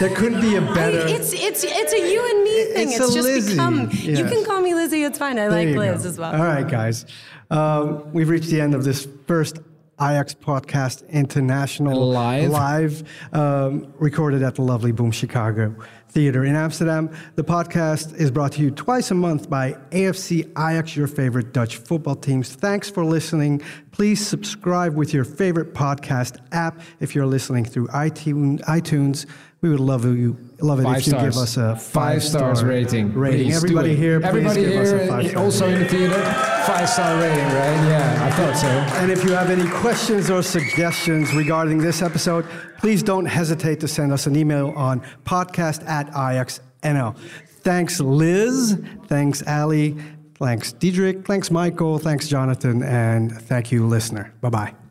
there 0.00 0.10
couldn't 0.16 0.40
be 0.40 0.56
a 0.56 0.60
better. 0.60 1.06
I, 1.06 1.10
it's 1.12 1.32
it's 1.32 1.62
it's 1.64 1.92
a 1.92 2.12
you 2.12 2.20
and 2.28 2.42
me 2.42 2.64
thing. 2.74 2.88
It's 2.88 2.98
It's, 3.00 3.10
a 3.10 3.14
just 3.14 3.28
Lizzie, 3.28 3.52
become. 3.52 3.90
yes. 3.92 4.18
You 4.18 4.24
can 4.24 4.44
call 4.44 4.60
me 4.60 4.74
Lizzie. 4.74 5.04
It's 5.04 5.18
fine. 5.18 5.38
I 5.38 5.48
There 5.48 5.66
like 5.76 5.76
Liz 5.94 6.02
go. 6.02 6.08
as 6.08 6.18
well. 6.18 6.32
All 6.34 6.42
right, 6.44 6.66
guys. 6.68 7.06
Um, 7.48 8.12
we've 8.12 8.28
reached 8.28 8.48
the 8.50 8.60
end 8.60 8.74
of 8.74 8.82
this 8.82 9.06
first 9.28 9.58
Ajax 10.02 10.34
Podcast 10.34 11.08
International 11.10 12.08
Live. 12.08 12.50
live 12.50 13.08
um, 13.32 13.94
recorded 14.00 14.42
at 14.42 14.56
the 14.56 14.62
lovely 14.62 14.90
Boom 14.90 15.12
Chicago 15.12 15.76
Theater 16.08 16.44
in 16.44 16.56
Amsterdam. 16.56 17.08
The 17.36 17.44
podcast 17.44 18.12
is 18.16 18.32
brought 18.32 18.52
to 18.52 18.62
you 18.62 18.72
twice 18.72 19.12
a 19.12 19.14
month 19.14 19.48
by 19.48 19.74
AFC 19.92 20.50
Ajax, 20.58 20.96
your 20.96 21.06
favorite 21.06 21.52
Dutch 21.52 21.76
football 21.76 22.16
teams. 22.16 22.52
Thanks 22.52 22.90
for 22.90 23.04
listening. 23.04 23.62
Please 23.92 24.26
subscribe 24.26 24.96
with 24.96 25.14
your 25.14 25.24
favorite 25.24 25.72
podcast 25.72 26.38
app. 26.50 26.80
If 26.98 27.14
you're 27.14 27.26
listening 27.26 27.64
through 27.64 27.86
iTunes, 27.88 28.60
iTunes 28.62 29.26
we 29.62 29.68
would 29.68 29.80
love 29.80 30.04
you 30.04 30.36
love 30.60 30.80
it 30.80 30.82
Five 30.82 30.98
if 30.98 31.06
you 31.06 31.10
stars. 31.12 31.34
give 31.34 31.42
us 31.42 31.56
a 31.56 31.76
five 31.76 32.22
stars 32.22 32.60
five-star 32.60 32.68
rating. 32.68 33.14
Rating. 33.14 33.46
Please 33.46 33.56
Everybody 33.56 33.96
here, 33.96 34.20
please 34.20 34.28
Everybody 34.28 34.62
give 34.64 34.80
us 34.80 34.92
a 34.92 35.22
here, 35.22 35.38
also 35.38 35.68
in 35.68 35.78
the 35.80 35.88
theater, 35.88 36.20
five 36.66 36.88
star 36.88 37.16
rating, 37.16 37.44
right? 37.44 37.88
Yeah, 37.88 38.26
I 38.26 38.30
thought 38.32 38.56
so. 38.56 38.68
And 39.00 39.10
if 39.10 39.24
you 39.24 39.32
have 39.32 39.50
any 39.50 39.68
questions 39.70 40.30
or 40.30 40.42
suggestions 40.42 41.32
regarding 41.34 41.78
this 41.78 42.02
episode, 42.02 42.44
please 42.78 43.02
don't 43.02 43.26
hesitate 43.26 43.78
to 43.80 43.88
send 43.88 44.12
us 44.12 44.26
an 44.26 44.36
email 44.36 44.70
on 44.76 45.00
podcast 45.24 45.86
at 45.88 46.08
ajax.nl. 46.08 47.16
Thanks, 47.62 48.00
Liz. 48.00 48.80
Thanks, 49.06 49.46
Ali. 49.46 49.96
Thanks, 50.34 50.72
Diederik. 50.72 51.24
Thanks, 51.24 51.52
Michael. 51.52 51.98
Thanks, 51.98 52.26
Jonathan. 52.26 52.82
And 52.82 53.30
thank 53.42 53.70
you, 53.70 53.86
listener. 53.86 54.34
Bye 54.40 54.50
bye. 54.50 54.81